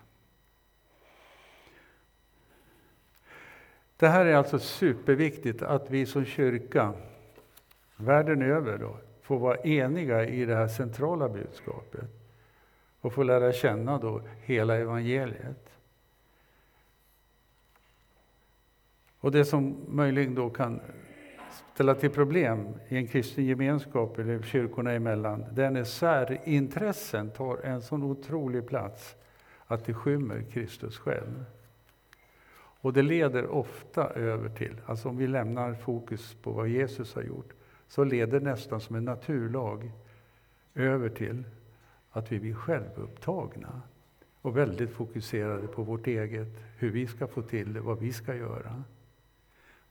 Det 3.97 4.09
här 4.09 4.27
är 4.27 4.35
alltså 4.35 4.59
superviktigt 4.59 5.63
att 5.63 5.91
vi 5.91 6.07
som 6.07 6.25
kyrka, 6.25 6.93
världen 7.97 8.43
över, 8.43 8.79
då, 8.79 8.97
får 9.23 9.39
vara 9.39 9.57
eniga 9.57 10.25
i 10.25 10.45
det 10.45 10.55
här 10.55 10.69
centrala 10.69 11.29
budskapet 11.29 12.11
och 13.01 13.13
få 13.13 13.23
lära 13.23 13.53
känna 13.53 13.99
då 13.99 14.23
hela 14.43 14.77
evangeliet. 14.77 15.71
Och 19.21 19.33
det 19.33 19.45
som 19.45 19.77
möjligen 19.89 20.35
då 20.35 20.51
kan 20.51 20.81
ställa 21.77 21.95
till 21.95 22.11
problem 22.11 22.69
i 22.89 22.97
en 22.97 23.07
kristen 23.07 23.45
gemenskap 23.45 24.19
eller 24.19 24.43
kyrkorna 24.43 24.93
emellan, 24.93 25.45
Där 25.53 25.65
är 25.65 25.71
när 25.71 25.85
särintressen 25.85 27.31
tar 27.31 27.59
en 27.65 27.83
sån 27.83 28.03
otrolig 28.03 28.67
plats 28.67 29.17
att 29.67 29.85
det 29.85 29.95
skymmer 29.95 30.43
Kristus 30.53 30.99
själv. 30.99 31.45
Och 32.81 32.93
det 32.93 33.03
leder 33.03 33.47
ofta 33.47 34.09
över 34.09 34.49
till, 34.49 34.81
alltså 34.87 35.09
om 35.09 35.17
vi 35.17 35.27
lämnar 35.27 35.75
fokus 35.75 36.35
på 36.43 36.51
vad 36.51 36.69
Jesus 36.69 37.15
har 37.15 37.23
gjort, 37.23 37.53
så 37.89 38.05
leder 38.05 38.41
det 38.41 38.51
nästan 38.51 38.81
som 38.81 38.97
en 38.97 39.05
naturlag 39.05 39.91
över 40.75 41.09
till 41.09 41.45
att 42.11 42.33
vi 42.33 42.41
blir 42.41 42.55
självupptagna 42.55 43.83
och 44.43 44.57
väldigt 44.57 44.91
fokuserade 44.91 45.67
på 45.67 45.83
vårt 45.83 46.07
eget, 46.07 46.65
hur 46.79 46.91
vi 46.91 47.07
ska 47.07 47.27
få 47.27 47.43
till 47.43 47.73
det, 47.73 47.81
vad 47.81 47.99
vi 47.99 48.13
ska 48.13 48.35
göra. 48.35 48.85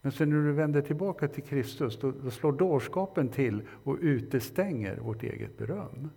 Men 0.05 0.11
sen 0.11 0.29
när 0.29 0.37
du 0.37 0.51
vänder 0.51 0.81
tillbaka 0.81 1.27
till 1.27 1.43
Kristus, 1.43 1.99
då, 1.99 2.13
då 2.23 2.31
slår 2.31 2.51
dårskapen 2.51 3.29
till 3.29 3.61
och 3.83 3.97
utestänger 4.01 4.97
vårt 4.97 5.23
eget 5.23 5.57
beröm. 5.57 6.09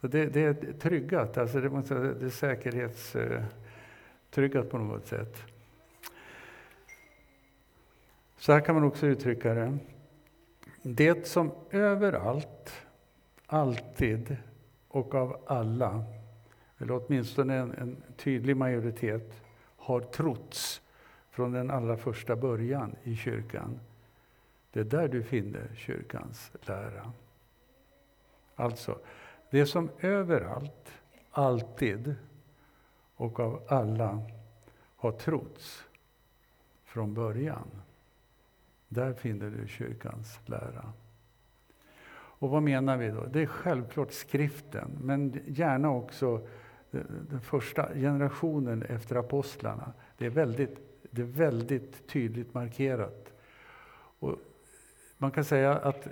Så 0.00 0.06
det, 0.06 0.26
det 0.26 0.40
är 0.40 0.72
tryggat, 0.72 1.38
alltså 1.38 1.60
det, 1.60 1.70
måste, 1.70 1.94
det 1.94 2.26
är 2.26 2.30
säkerhetstryggat 2.30 4.64
eh, 4.64 4.70
på 4.70 4.78
något 4.78 5.06
sätt. 5.06 5.36
Så 8.36 8.52
här 8.52 8.60
kan 8.60 8.74
man 8.74 8.84
också 8.84 9.06
uttrycka 9.06 9.54
det. 9.54 9.78
Det 10.82 11.26
som 11.26 11.50
överallt, 11.70 12.72
alltid 13.46 14.36
och 14.88 15.14
av 15.14 15.42
alla, 15.46 16.04
eller 16.78 17.06
åtminstone 17.06 17.54
en, 17.54 17.72
en 17.72 17.96
tydlig 18.16 18.56
majoritet, 18.56 19.42
har 19.76 20.00
trotts 20.00 20.82
från 21.36 21.52
den 21.52 21.70
allra 21.70 21.96
första 21.96 22.36
början 22.36 22.96
i 23.02 23.16
kyrkan. 23.16 23.80
Det 24.72 24.80
är 24.80 24.84
där 24.84 25.08
du 25.08 25.22
finner 25.22 25.68
kyrkans 25.74 26.52
lära. 26.60 27.12
Alltså, 28.54 28.98
det 29.50 29.66
som 29.66 29.90
överallt, 30.00 30.92
alltid 31.30 32.14
och 33.16 33.40
av 33.40 33.62
alla 33.68 34.22
har 34.96 35.12
trotts 35.12 35.84
från 36.84 37.14
början. 37.14 37.70
Där 38.88 39.12
finner 39.12 39.50
du 39.50 39.68
kyrkans 39.68 40.40
lära. 40.46 40.92
Och 42.14 42.50
vad 42.50 42.62
menar 42.62 42.96
vi 42.96 43.08
då? 43.08 43.24
Det 43.26 43.42
är 43.42 43.46
självklart 43.46 44.12
skriften, 44.12 44.98
men 45.00 45.40
gärna 45.46 45.90
också 45.90 46.46
den 47.28 47.40
första 47.40 47.94
generationen 47.94 48.82
efter 48.82 49.16
apostlarna. 49.16 49.92
Det 50.18 50.26
är 50.26 50.30
väldigt, 50.30 50.85
det 51.16 51.22
är 51.22 51.26
väldigt 51.26 52.06
tydligt 52.06 52.54
markerat. 52.54 53.32
Och 54.18 54.36
man 55.18 55.30
kan 55.30 55.44
säga 55.44 55.74
att 55.74 56.08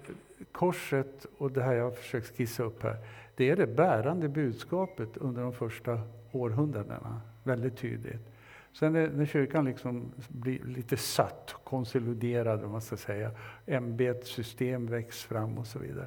korset 0.52 1.26
och 1.38 1.52
det 1.52 1.62
här 1.62 1.74
jag 1.74 1.84
har 1.84 1.90
försökt 1.90 2.36
skissa 2.36 2.62
upp 2.62 2.82
här, 2.82 2.96
det 3.36 3.50
är 3.50 3.56
det 3.56 3.66
bärande 3.66 4.28
budskapet 4.28 5.16
under 5.16 5.42
de 5.42 5.52
första 5.52 6.00
århundradena. 6.32 7.20
Väldigt 7.42 7.76
tydligt. 7.76 8.34
Sen 8.72 8.92
när, 8.92 9.26
kyrkan 9.26 9.64
liksom 9.64 10.12
blir 10.28 10.64
lite 10.64 10.96
satt, 10.96 11.54
konsoliderad, 11.64 12.64
om 12.64 12.72
man 12.72 12.80
ska 12.80 12.96
säga, 12.96 13.30
ämbetssystem 13.66 14.86
väcks 14.86 15.22
fram 15.22 15.58
och 15.58 15.66
så 15.66 15.78
vidare, 15.78 16.06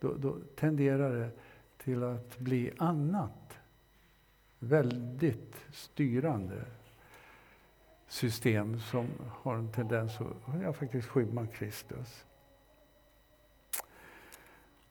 då, 0.00 0.14
då 0.14 0.36
tenderar 0.56 1.16
det 1.16 1.30
till 1.84 2.02
att 2.02 2.38
bli 2.38 2.70
annat. 2.78 3.58
Väldigt 4.58 5.56
styrande 5.72 6.64
system 8.12 8.80
som 8.80 9.06
har 9.28 9.54
en 9.54 9.68
tendens 9.68 10.20
att 10.20 10.62
ja, 10.62 10.72
faktiskt 10.72 11.08
skymma 11.08 11.46
Kristus. 11.46 12.24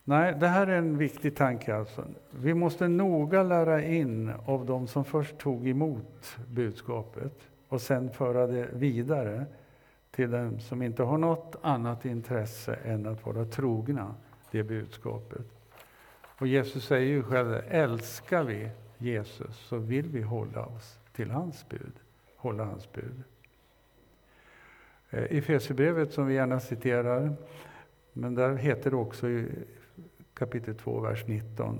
Nej, 0.03 0.36
det 0.39 0.47
här 0.47 0.67
är 0.67 0.77
en 0.77 0.97
viktig 0.97 1.36
tanke. 1.36 1.75
Alltså. 1.75 2.05
Vi 2.31 2.53
måste 2.53 2.88
noga 2.88 3.43
lära 3.43 3.84
in 3.84 4.31
av 4.45 4.65
de 4.65 4.88
som 4.88 5.05
först 5.05 5.38
tog 5.38 5.67
emot 5.67 6.38
budskapet 6.47 7.34
och 7.67 7.81
sen 7.81 8.10
föra 8.10 8.47
det 8.47 8.69
vidare 8.73 9.45
till 10.12 10.31
dem 10.31 10.60
som 10.60 10.81
inte 10.81 11.03
har 11.03 11.17
något 11.17 11.55
annat 11.62 12.05
intresse 12.05 12.73
än 12.73 13.05
att 13.05 13.25
vara 13.25 13.45
trogna 13.45 14.15
det 14.51 14.63
budskapet. 14.63 15.45
Och 16.39 16.47
Jesus 16.47 16.86
säger 16.86 17.07
ju 17.07 17.23
själv, 17.23 17.62
älskar 17.69 18.43
vi 18.43 18.69
Jesus 18.97 19.57
så 19.57 19.77
vill 19.77 20.07
vi 20.07 20.21
hålla 20.21 20.65
oss 20.65 20.99
till 21.13 21.31
hans 21.31 21.69
bud. 21.69 21.93
Hålla 22.41 22.63
hans 22.63 22.91
bud. 22.91 23.23
Eh, 25.10 25.32
I 25.32 25.41
Fesebrevet 25.41 26.13
som 26.13 26.27
vi 26.27 26.34
gärna 26.34 26.60
citerar, 26.60 27.34
men 28.13 28.36
där 28.36 28.56
heter 28.56 28.89
det 28.89 28.95
också 28.95 29.30
i 29.30 29.47
kapitel 30.34 30.75
2, 30.75 30.99
vers 30.99 31.27
19, 31.27 31.80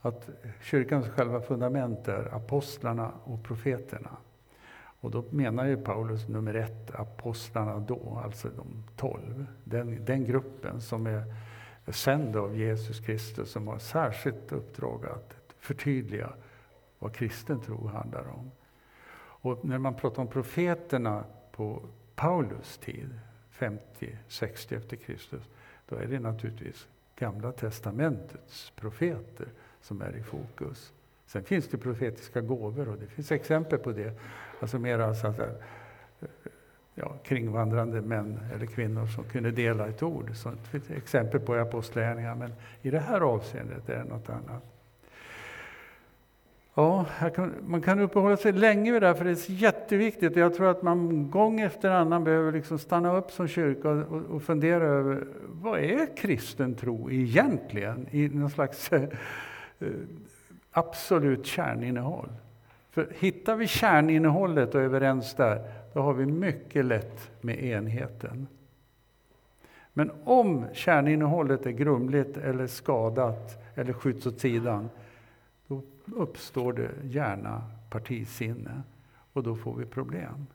att 0.00 0.28
kyrkans 0.62 1.08
själva 1.08 1.40
fundament 1.40 2.08
är 2.08 2.34
apostlarna 2.34 3.12
och 3.24 3.44
profeterna. 3.44 4.16
Och 5.00 5.10
då 5.10 5.24
menar 5.30 5.66
ju 5.66 5.76
Paulus 5.76 6.28
nummer 6.28 6.54
ett, 6.54 6.94
apostlarna 6.94 7.78
då, 7.78 8.20
alltså 8.24 8.48
de 8.56 8.84
tolv. 8.96 9.46
Den, 9.64 10.04
den 10.04 10.24
gruppen 10.24 10.80
som 10.80 11.06
är 11.06 11.34
sänd 11.86 12.36
av 12.36 12.56
Jesus 12.56 13.00
Kristus, 13.00 13.50
som 13.50 13.68
har 13.68 13.78
särskilt 13.78 14.52
uppdrag 14.52 15.06
att 15.06 15.36
förtydliga 15.58 16.32
vad 16.98 17.14
kristen 17.14 17.60
tro 17.60 17.86
handlar 17.86 18.28
om. 18.28 18.50
Och 19.46 19.64
när 19.64 19.78
man 19.78 19.94
pratar 19.94 20.22
om 20.22 20.28
profeterna 20.28 21.24
på 21.52 21.82
Paulus 22.14 22.78
tid, 22.78 23.18
50-60 23.58 24.76
efter 24.76 24.96
Kristus, 24.96 25.42
då 25.88 25.96
är 25.96 26.06
det 26.06 26.18
naturligtvis 26.18 26.86
Gamla 27.18 27.52
testamentets 27.52 28.72
profeter 28.76 29.46
som 29.80 30.02
är 30.02 30.16
i 30.16 30.22
fokus. 30.22 30.92
Sen 31.26 31.44
finns 31.44 31.68
det 31.68 31.78
profetiska 31.78 32.40
gåvor 32.40 32.88
och 32.88 32.98
det 32.98 33.06
finns 33.06 33.32
exempel 33.32 33.78
på 33.78 33.92
det. 33.92 34.18
Alltså 34.60 34.78
mera 34.78 35.14
så 35.14 35.26
att, 35.26 35.38
eh, 35.38 35.48
ja, 36.94 37.14
kringvandrande 37.24 38.00
män 38.00 38.40
eller 38.54 38.66
kvinnor 38.66 39.06
som 39.06 39.24
kunde 39.24 39.50
dela 39.50 39.88
ett 39.88 40.02
ord. 40.02 40.36
Så 40.36 40.50
det 40.50 40.80
finns 40.80 40.90
exempel 40.90 41.40
på 41.40 41.56
i 41.56 41.60
Apostlagärningarna, 41.60 42.34
men 42.34 42.52
i 42.82 42.90
det 42.90 43.00
här 43.00 43.20
avseendet 43.20 43.88
är 43.88 43.98
det 43.98 44.04
något 44.04 44.28
annat. 44.28 44.75
Ja, 46.78 47.06
kan, 47.34 47.54
man 47.66 47.82
kan 47.82 48.00
uppehålla 48.00 48.36
sig 48.36 48.52
länge 48.52 48.92
vid 48.92 49.02
det 49.02 49.06
här, 49.06 49.14
för 49.14 49.24
det 49.24 49.30
är 49.30 49.50
jätteviktigt. 49.50 50.36
Jag 50.36 50.54
tror 50.54 50.70
att 50.70 50.82
man 50.82 51.30
gång 51.30 51.60
efter 51.60 51.90
annan 51.90 52.24
behöver 52.24 52.52
liksom 52.52 52.78
stanna 52.78 53.16
upp 53.16 53.30
som 53.30 53.48
kyrka 53.48 53.90
och, 53.90 54.22
och 54.22 54.42
fundera 54.42 54.84
över 54.84 55.26
vad 55.48 55.80
är 55.80 56.16
kristen 56.16 56.74
tro 56.74 57.10
egentligen 57.10 58.06
i 58.10 58.28
någon 58.28 58.50
slags 58.50 58.92
eh, 58.92 59.02
eh 59.02 59.88
absolut 60.70 61.46
kärninnehåll. 61.46 62.28
För 62.90 63.08
hittar 63.18 63.56
vi 63.56 63.66
kärninnehållet 63.66 64.74
och 64.74 64.80
är 64.80 64.84
överens 64.84 65.34
där, 65.34 65.70
då 65.94 66.00
har 66.00 66.12
vi 66.12 66.26
mycket 66.26 66.84
lätt 66.84 67.30
med 67.40 67.64
enheten. 67.64 68.46
Men 69.92 70.10
om 70.24 70.64
kärninnehållet 70.72 71.66
är 71.66 71.70
grumligt 71.70 72.36
eller 72.36 72.66
skadat 72.66 73.62
eller 73.74 73.92
skjuts 73.92 74.26
åt 74.26 74.40
sidan, 74.40 74.88
uppstår 76.14 76.72
det 76.72 76.90
gärna 77.04 77.62
partisinne 77.90 78.82
och 79.32 79.42
då 79.42 79.56
får 79.56 79.74
vi 79.74 79.86
problem. 79.86 80.46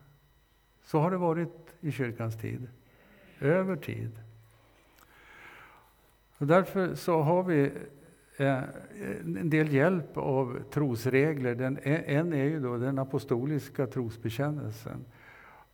Så 0.84 0.98
har 0.98 1.10
det 1.10 1.16
varit 1.16 1.74
i 1.80 1.92
kyrkans 1.92 2.36
tid, 2.36 2.68
över 3.40 3.76
tid. 3.76 4.10
Och 6.38 6.46
därför 6.46 6.94
så 6.94 7.20
har 7.20 7.42
vi 7.42 7.70
eh, 8.36 8.62
en 9.24 9.50
del 9.50 9.72
hjälp 9.72 10.16
av 10.16 10.58
trosregler. 10.70 11.54
Den, 11.54 11.78
en 11.82 12.32
är 12.32 12.44
ju 12.44 12.60
då 12.60 12.76
den 12.76 12.98
apostoliska 12.98 13.86
trosbekännelsen. 13.86 15.04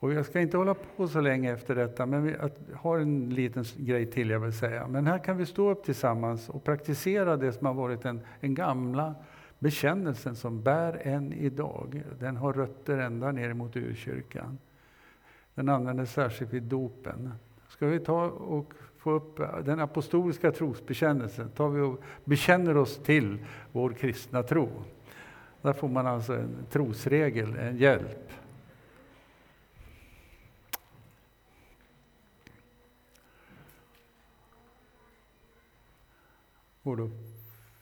Och 0.00 0.12
jag 0.12 0.26
ska 0.26 0.40
inte 0.40 0.56
hålla 0.56 0.74
på 0.74 1.08
så 1.08 1.20
länge 1.20 1.52
efter 1.52 1.74
detta, 1.74 2.06
men 2.06 2.22
vi 2.22 2.36
har 2.74 2.98
en 2.98 3.30
liten 3.30 3.64
grej 3.76 4.06
till 4.06 4.30
jag 4.30 4.40
vill 4.40 4.52
säga. 4.52 4.88
Men 4.88 5.06
här 5.06 5.18
kan 5.18 5.36
vi 5.36 5.46
stå 5.46 5.70
upp 5.70 5.84
tillsammans 5.84 6.48
och 6.48 6.64
praktisera 6.64 7.36
det 7.36 7.52
som 7.52 7.66
har 7.66 7.74
varit 7.74 8.02
den, 8.02 8.20
den 8.40 8.54
gamla 8.54 9.14
bekännelsen 9.58 10.36
som 10.36 10.62
bär 10.62 11.00
än 11.06 11.32
idag. 11.32 12.02
Den 12.20 12.36
har 12.36 12.52
rötter 12.52 12.98
ända 12.98 13.32
ner 13.32 13.52
mot 13.52 13.76
urkyrkan. 13.76 14.58
Den 15.54 15.68
användes 15.68 16.12
särskilt 16.12 16.52
vid 16.52 16.62
dopen. 16.62 17.32
Ska 17.68 17.86
vi 17.86 18.00
ta 18.00 18.24
och 18.26 18.72
få 18.96 19.10
upp 19.10 19.36
den 19.64 19.80
apostoliska 19.80 20.52
trosbekännelsen, 20.52 21.50
tar 21.50 21.68
vi 21.68 21.80
och 21.80 22.00
bekänner 22.24 22.76
oss 22.76 22.96
till 22.96 23.38
vår 23.72 23.92
kristna 23.92 24.42
tro. 24.42 24.68
Där 25.62 25.72
får 25.72 25.88
man 25.88 26.06
alltså 26.06 26.34
en 26.34 26.56
trosregel, 26.70 27.56
en 27.56 27.76
hjälp. 27.76 28.32
Går 36.82 36.96
det 36.96 37.02
upp? 37.02 37.27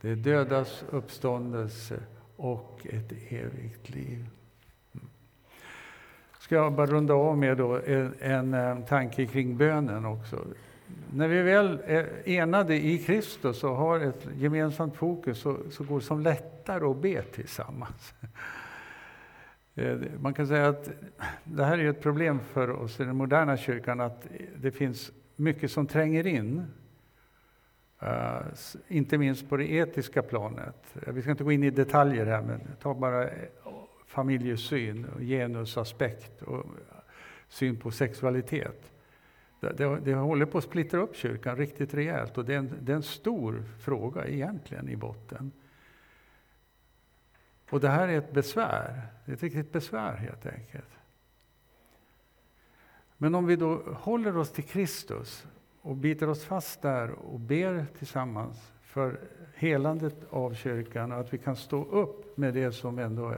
det 0.00 0.14
dödas 0.14 0.84
uppståndelse 0.90 2.00
och 2.36 2.86
ett 2.90 3.12
evigt 3.28 3.90
liv. 3.90 4.26
Mm. 4.92 5.06
Ska 6.38 6.54
jag 6.54 6.72
bara 6.72 6.86
runda 6.86 7.14
av 7.14 7.38
med 7.38 7.56
då 7.56 7.80
en, 7.86 8.14
en, 8.20 8.54
en 8.54 8.84
tanke 8.84 9.26
kring 9.26 9.56
bönen 9.56 10.04
också. 10.04 10.44
När 11.14 11.28
vi 11.28 11.42
väl 11.42 11.78
är 11.86 12.28
enade 12.28 12.76
i 12.76 12.98
Kristus 12.98 13.64
och 13.64 13.76
har 13.76 14.00
ett 14.00 14.28
gemensamt 14.36 14.96
fokus 14.96 15.38
så, 15.38 15.56
så 15.70 15.84
går 15.84 16.00
det 16.00 16.06
som 16.06 16.20
lättare 16.20 16.84
att 16.84 17.02
be 17.02 17.22
tillsammans. 17.22 18.14
Eh, 19.74 19.98
man 20.20 20.34
kan 20.34 20.46
säga 20.46 20.68
att 20.68 20.90
det 21.44 21.64
här 21.64 21.78
är 21.78 21.90
ett 21.90 22.02
problem 22.02 22.40
för 22.52 22.70
oss 22.70 23.00
i 23.00 23.04
den 23.04 23.16
moderna 23.16 23.56
kyrkan 23.56 24.00
att 24.00 24.26
det 24.56 24.70
finns 24.70 25.12
mycket 25.36 25.70
som 25.70 25.86
tränger 25.86 26.26
in 26.26 26.66
Uh, 28.02 28.42
inte 28.88 29.18
minst 29.18 29.48
på 29.48 29.56
det 29.56 29.72
etiska 29.72 30.22
planet. 30.22 30.96
Eh, 31.06 31.12
vi 31.12 31.22
ska 31.22 31.30
inte 31.30 31.44
gå 31.44 31.52
in 31.52 31.62
i 31.62 31.70
detaljer 31.70 32.26
här, 32.26 32.42
men 32.42 32.60
ta 32.82 32.94
bara 32.94 33.28
eh, 33.28 33.48
familjesyn, 34.06 35.04
och 35.04 35.20
genusaspekt 35.20 36.42
och 36.42 36.66
syn 37.48 37.76
på 37.76 37.90
sexualitet. 37.90 38.92
Det, 39.60 39.72
det, 39.72 40.00
det, 40.00 40.14
håller 40.14 40.46
på 40.46 40.58
att 40.58 40.64
splittra 40.64 41.00
upp 41.00 41.16
kyrkan 41.16 41.56
riktigt 41.56 41.94
rejält 41.94 42.38
och 42.38 42.44
det 42.44 42.54
är, 42.54 42.58
en, 42.58 42.72
det 42.80 42.92
är 42.92 42.96
en 42.96 43.02
stor 43.02 43.62
fråga 43.80 44.26
egentligen 44.26 44.88
i 44.88 44.96
botten. 44.96 45.52
Och 47.70 47.80
det 47.80 47.88
här 47.88 48.08
är 48.08 48.18
ett 48.18 48.32
besvär, 48.32 49.02
ett 49.26 49.42
riktigt 49.42 49.72
besvär 49.72 50.16
helt 50.16 50.46
enkelt. 50.46 50.90
Men 53.16 53.34
om 53.34 53.46
vi 53.46 53.56
då 53.56 53.82
håller 53.94 54.36
oss 54.36 54.52
till 54.52 54.64
Kristus 54.64 55.46
och 55.82 55.96
biter 55.96 56.28
oss 56.28 56.44
fast 56.44 56.82
där 56.82 57.10
och 57.10 57.40
ber 57.40 57.86
tillsammans 57.98 58.72
för 58.82 59.20
helandet 59.54 60.16
av 60.30 60.54
kyrkan 60.54 61.12
och 61.12 61.20
att 61.20 61.34
vi 61.34 61.38
kan 61.38 61.56
stå 61.56 61.84
upp 61.84 62.36
med 62.36 62.54
det 62.54 62.72
som 62.72 62.98
ändå 62.98 63.34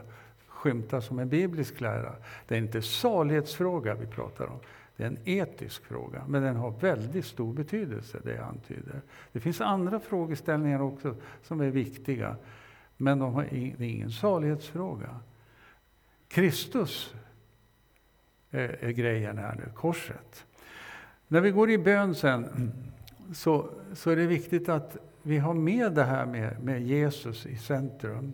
skymtar 0.46 1.00
som 1.00 1.18
en 1.18 1.28
biblisk 1.28 1.80
lära. 1.80 2.14
Det 2.48 2.54
är 2.54 2.58
inte 2.58 2.82
salighetsfråga 2.82 3.94
vi 3.94 4.06
pratar 4.06 4.46
om. 4.46 4.58
Det 4.96 5.02
är 5.02 5.06
en 5.06 5.18
etisk 5.24 5.84
fråga, 5.84 6.24
men 6.28 6.42
den 6.42 6.56
har 6.56 6.70
väldigt 6.70 7.26
stor 7.26 7.54
betydelse, 7.54 8.18
det 8.24 8.34
jag 8.34 8.48
antyder. 8.48 9.00
Det 9.32 9.40
finns 9.40 9.60
andra 9.60 10.00
frågeställningar 10.00 10.82
också 10.82 11.16
som 11.42 11.60
är 11.60 11.70
viktiga, 11.70 12.36
men 12.96 13.18
de 13.18 13.34
har 13.34 13.42
det 13.50 13.84
är 13.84 13.90
ingen 13.90 14.10
salighetsfråga. 14.10 15.20
Kristus 16.28 17.14
är, 18.50 18.84
är 18.84 18.90
grejen 18.90 19.38
här 19.38 19.54
nu, 19.54 19.72
korset. 19.74 20.46
När 21.32 21.40
vi 21.40 21.50
går 21.50 21.70
i 21.70 21.78
bön 21.78 22.14
sen 22.14 22.72
så, 23.34 23.70
så 23.94 24.10
är 24.10 24.16
det 24.16 24.26
viktigt 24.26 24.68
att 24.68 24.96
vi 25.22 25.38
har 25.38 25.54
med 25.54 25.92
det 25.92 26.04
här 26.04 26.26
med, 26.26 26.62
med 26.62 26.82
Jesus 26.82 27.46
i 27.46 27.56
centrum. 27.56 28.32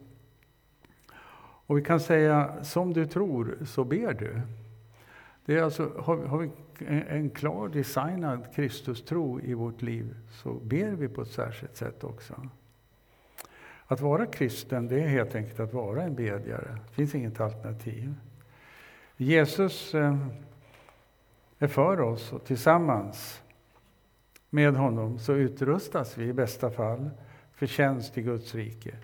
Och 1.40 1.78
vi 1.78 1.82
kan 1.82 2.00
säga, 2.00 2.64
som 2.64 2.92
du 2.92 3.06
tror 3.06 3.58
så 3.66 3.84
ber 3.84 4.12
du. 4.12 4.40
Det 5.44 5.58
är 5.58 5.62
alltså, 5.62 5.92
har, 5.98 6.16
har 6.16 6.38
vi 6.38 6.50
en, 6.78 7.02
en 7.02 7.30
klar 7.30 7.68
designad 7.68 8.54
Kristustro 8.54 9.40
i 9.40 9.54
vårt 9.54 9.82
liv 9.82 10.16
så 10.30 10.52
ber 10.52 10.90
vi 10.90 11.08
på 11.08 11.22
ett 11.22 11.30
särskilt 11.30 11.76
sätt 11.76 12.04
också. 12.04 12.48
Att 13.86 14.00
vara 14.00 14.26
kristen, 14.26 14.88
det 14.88 15.00
är 15.00 15.08
helt 15.08 15.34
enkelt 15.34 15.60
att 15.60 15.72
vara 15.72 16.02
en 16.02 16.14
bedjare. 16.14 16.78
Det 16.88 16.94
finns 16.94 17.14
inget 17.14 17.40
alternativ. 17.40 18.14
Jesus 19.16 19.94
eh, 19.94 20.16
är 21.58 21.66
för 21.66 22.00
oss 22.00 22.32
och 22.32 22.44
tillsammans 22.44 23.42
med 24.50 24.76
honom 24.76 25.18
så 25.18 25.32
utrustas 25.34 26.18
vi 26.18 26.24
i 26.24 26.32
bästa 26.32 26.70
fall 26.70 27.10
för 27.52 27.66
tjänst 27.66 28.18
i 28.18 28.22
Guds 28.22 28.54
rike. 28.54 28.94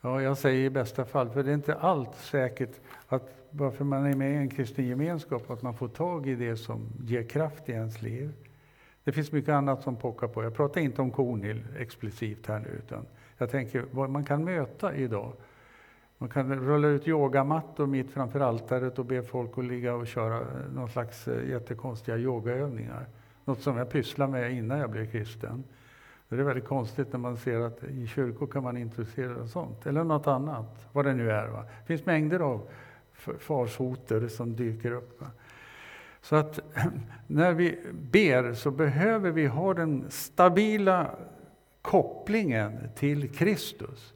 Ja, 0.00 0.22
jag 0.22 0.38
säger 0.38 0.64
i 0.64 0.70
bästa 0.70 1.04
fall, 1.04 1.30
för 1.30 1.42
det 1.42 1.50
är 1.50 1.54
inte 1.54 1.74
allt 1.74 2.14
säkert 2.14 2.80
att 3.08 3.34
varför 3.50 3.84
man 3.84 4.06
är 4.06 4.14
med 4.14 4.32
i 4.32 4.36
en 4.36 4.48
kristen 4.48 4.86
gemenskap 4.86 5.50
att 5.50 5.62
man 5.62 5.74
får 5.74 5.88
tag 5.88 6.28
i 6.28 6.34
det 6.34 6.56
som 6.56 6.88
ger 7.04 7.22
kraft 7.22 7.68
i 7.68 7.72
ens 7.72 8.02
liv. 8.02 8.32
Det 9.04 9.12
finns 9.12 9.32
mycket 9.32 9.52
annat 9.54 9.82
som 9.82 9.96
pockar 9.96 10.28
på. 10.28 10.42
Jag 10.42 10.54
pratar 10.54 10.80
inte 10.80 11.02
om 11.02 11.10
Kornhill 11.10 11.64
explicit 11.78 12.46
här 12.46 12.58
nu, 12.58 12.80
utan 12.84 13.06
jag 13.38 13.50
tänker 13.50 13.84
vad 13.90 14.10
man 14.10 14.24
kan 14.24 14.44
möta 14.44 14.94
idag 14.94 15.32
man 16.18 16.28
kan 16.28 16.60
rulla 16.60 16.88
ut 16.88 17.08
yogamattor 17.08 17.86
mitt 17.86 18.10
framför 18.10 18.40
altaret 18.40 18.98
och 18.98 19.04
be 19.04 19.22
folk 19.22 19.58
att 19.58 19.64
ligga 19.64 19.94
och 19.94 20.06
köra 20.06 20.36
eh, 20.36 20.72
någon 20.74 20.88
slags 20.88 21.28
eh, 21.28 21.48
jättekonstiga 21.50 22.18
yogaövningar. 22.18 23.06
Något 23.44 23.60
som 23.60 23.76
jag 23.76 23.90
pysslade 23.90 24.32
med 24.32 24.52
innan 24.52 24.78
jag 24.78 24.90
blev 24.90 25.10
kristen. 25.10 25.64
Det 26.28 26.36
är 26.36 26.42
väldigt 26.42 26.64
konstigt 26.64 27.12
när 27.12 27.18
man 27.18 27.36
ser 27.36 27.60
att 27.60 27.84
i 27.84 28.06
kyrkor 28.06 28.46
kan 28.46 28.62
man 28.62 28.76
introducera 28.76 29.46
sånt, 29.46 29.86
eller 29.86 30.04
något 30.04 30.26
annat, 30.26 30.86
vad 30.92 31.04
det 31.04 31.14
nu 31.14 31.30
är. 31.30 31.46
Va? 31.46 31.64
Det 31.80 31.86
finns 31.86 32.06
mängder 32.06 32.40
av 32.40 32.68
farsoter 33.38 34.28
som 34.28 34.56
dyker 34.56 34.92
upp. 34.92 35.20
Va? 35.20 35.26
Så 36.20 36.36
att 36.36 36.60
när 37.26 37.52
vi 37.52 37.78
ber 37.92 38.54
så 38.54 38.70
behöver 38.70 39.30
vi 39.30 39.46
ha 39.46 39.74
den 39.74 40.04
stabila 40.10 41.10
kopplingen 41.82 42.88
till 42.96 43.32
Kristus 43.32 44.14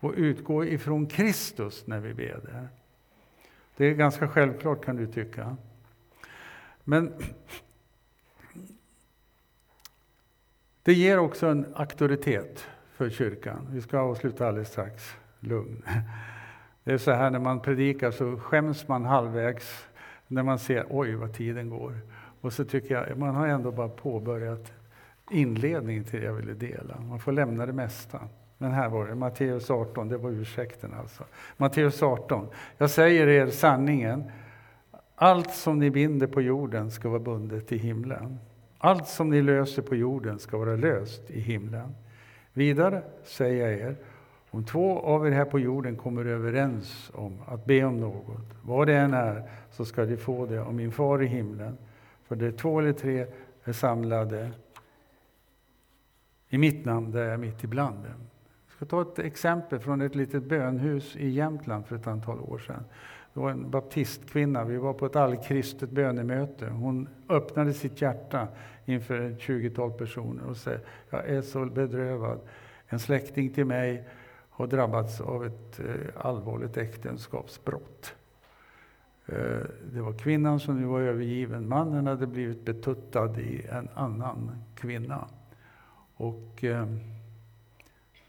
och 0.00 0.14
utgå 0.16 0.64
ifrån 0.64 1.06
Kristus 1.06 1.86
när 1.86 2.00
vi 2.00 2.14
ber 2.14 2.40
det. 2.42 2.68
Det 3.76 3.86
är 3.86 3.94
ganska 3.94 4.28
självklart 4.28 4.84
kan 4.84 4.96
du 4.96 5.06
tycka. 5.06 5.56
Men 6.84 7.12
det 10.82 10.92
ger 10.92 11.18
också 11.18 11.46
en 11.46 11.66
auktoritet 11.74 12.66
för 12.92 13.10
kyrkan. 13.10 13.68
Vi 13.70 13.80
ska 13.80 13.98
avsluta 13.98 14.48
alldeles 14.48 14.68
strax. 14.68 15.16
Lugn. 15.40 15.82
Det 16.84 16.92
är 16.92 16.98
så 16.98 17.10
här 17.10 17.30
när 17.30 17.38
man 17.38 17.60
predikar 17.60 18.10
så 18.10 18.36
skäms 18.36 18.88
man 18.88 19.04
halvvägs 19.04 19.88
när 20.26 20.42
man 20.42 20.58
ser 20.58 20.86
oj 20.90 21.14
vad 21.14 21.34
tiden 21.34 21.70
går. 21.70 22.00
Och 22.40 22.52
så 22.52 22.64
tycker 22.64 22.94
jag 22.94 23.18
man 23.18 23.34
har 23.34 23.46
ändå 23.46 23.72
bara 23.72 23.88
påbörjat 23.88 24.72
inledningen 25.30 26.04
till 26.04 26.20
det 26.20 26.26
jag 26.26 26.34
ville 26.34 26.54
dela. 26.54 27.00
Man 27.00 27.20
får 27.20 27.32
lämna 27.32 27.66
det 27.66 27.72
mesta. 27.72 28.28
Men 28.58 28.72
här 28.72 28.88
var 28.88 29.06
det, 29.06 29.14
Matteus 29.14 29.70
18, 29.70 30.08
det 30.08 30.16
var 30.16 30.30
ursäkten 30.30 30.94
alltså. 30.94 31.24
Matteus 31.56 32.02
18. 32.02 32.46
Jag 32.78 32.90
säger 32.90 33.28
er 33.28 33.46
sanningen. 33.46 34.24
Allt 35.14 35.54
som 35.54 35.78
ni 35.78 35.90
binder 35.90 36.26
på 36.26 36.42
jorden 36.42 36.90
ska 36.90 37.08
vara 37.08 37.20
bundet 37.20 37.72
i 37.72 37.76
himlen. 37.76 38.38
Allt 38.78 39.08
som 39.08 39.30
ni 39.30 39.42
löser 39.42 39.82
på 39.82 39.94
jorden 39.94 40.38
ska 40.38 40.58
vara 40.58 40.76
löst 40.76 41.30
i 41.30 41.40
himlen. 41.40 41.94
Vidare 42.52 43.02
säger 43.24 43.68
jag 43.68 43.80
er, 43.80 43.96
om 44.50 44.64
två 44.64 45.00
av 45.00 45.26
er 45.26 45.30
här 45.30 45.44
på 45.44 45.58
jorden 45.58 45.96
kommer 45.96 46.24
överens 46.24 47.10
om 47.14 47.38
att 47.46 47.64
be 47.64 47.84
om 47.84 48.00
något, 48.00 48.44
vad 48.62 48.86
det 48.86 48.96
än 48.96 49.14
är, 49.14 49.50
så 49.70 49.84
ska 49.84 50.04
de 50.04 50.16
få 50.16 50.46
det 50.46 50.58
av 50.58 50.74
min 50.74 50.92
far 50.92 51.22
i 51.22 51.26
himlen. 51.26 51.78
För 52.26 52.36
det 52.36 52.52
två 52.52 52.78
eller 52.78 52.92
tre 52.92 53.26
är 53.64 53.72
samlade 53.72 54.50
i 56.48 56.58
mitt 56.58 56.84
namn, 56.84 57.10
där 57.10 57.24
jag 57.24 57.32
är 57.32 57.36
mitt 57.36 57.64
ibland 57.64 57.96
dem. 57.96 58.28
Jag 58.78 58.88
ska 58.88 58.96
ta 58.96 59.02
ett 59.02 59.18
exempel 59.18 59.78
från 59.78 60.00
ett 60.00 60.14
litet 60.14 60.42
bönhus 60.42 61.16
i 61.16 61.28
Jämtland 61.28 61.86
för 61.86 61.96
ett 61.96 62.06
antal 62.06 62.40
år 62.40 62.58
sedan. 62.58 62.84
Det 63.34 63.40
var 63.40 63.50
en 63.50 63.70
baptistkvinna, 63.70 64.64
vi 64.64 64.76
var 64.76 64.92
på 64.92 65.06
ett 65.06 65.16
allkristet 65.16 65.90
bönemöte. 65.90 66.66
Hon 66.66 67.08
öppnade 67.28 67.72
sitt 67.72 68.02
hjärta 68.02 68.48
inför 68.84 69.20
ett 69.20 69.38
20-tal 69.38 69.92
personer 69.92 70.44
och 70.44 70.56
sa, 70.56 70.70
jag 71.10 71.28
är 71.28 71.42
så 71.42 71.64
bedrövad. 71.64 72.40
En 72.86 72.98
släkting 72.98 73.50
till 73.50 73.64
mig 73.64 74.08
har 74.50 74.66
drabbats 74.66 75.20
av 75.20 75.46
ett 75.46 75.80
eh, 75.80 76.26
allvarligt 76.26 76.76
äktenskapsbrott. 76.76 78.14
Eh, 79.26 79.66
det 79.92 80.00
var 80.00 80.18
kvinnan 80.18 80.60
som 80.60 80.80
nu 80.80 80.86
var 80.86 81.00
övergiven. 81.00 81.68
Mannen 81.68 82.06
hade 82.06 82.26
blivit 82.26 82.64
betuttad 82.64 83.38
i 83.38 83.66
en 83.70 83.88
annan 83.94 84.50
kvinna. 84.74 85.28
Och 86.16 86.64
eh, 86.64 86.86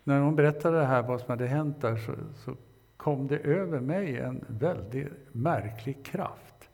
när 0.04 0.20
hon 0.20 0.36
berättade 0.36 0.78
det 0.78 0.86
här, 0.86 1.02
vad 1.02 1.20
som 1.20 1.30
hade 1.30 1.48
hänt 1.48 1.82
där, 1.82 1.96
så, 1.96 2.14
så 2.36 2.56
kom 2.98 3.28
det 3.28 3.38
över 3.38 3.80
mig 3.80 4.18
en 4.18 4.46
väldigt 4.48 5.08
märklig 5.32 6.06
kraft. 6.06 6.70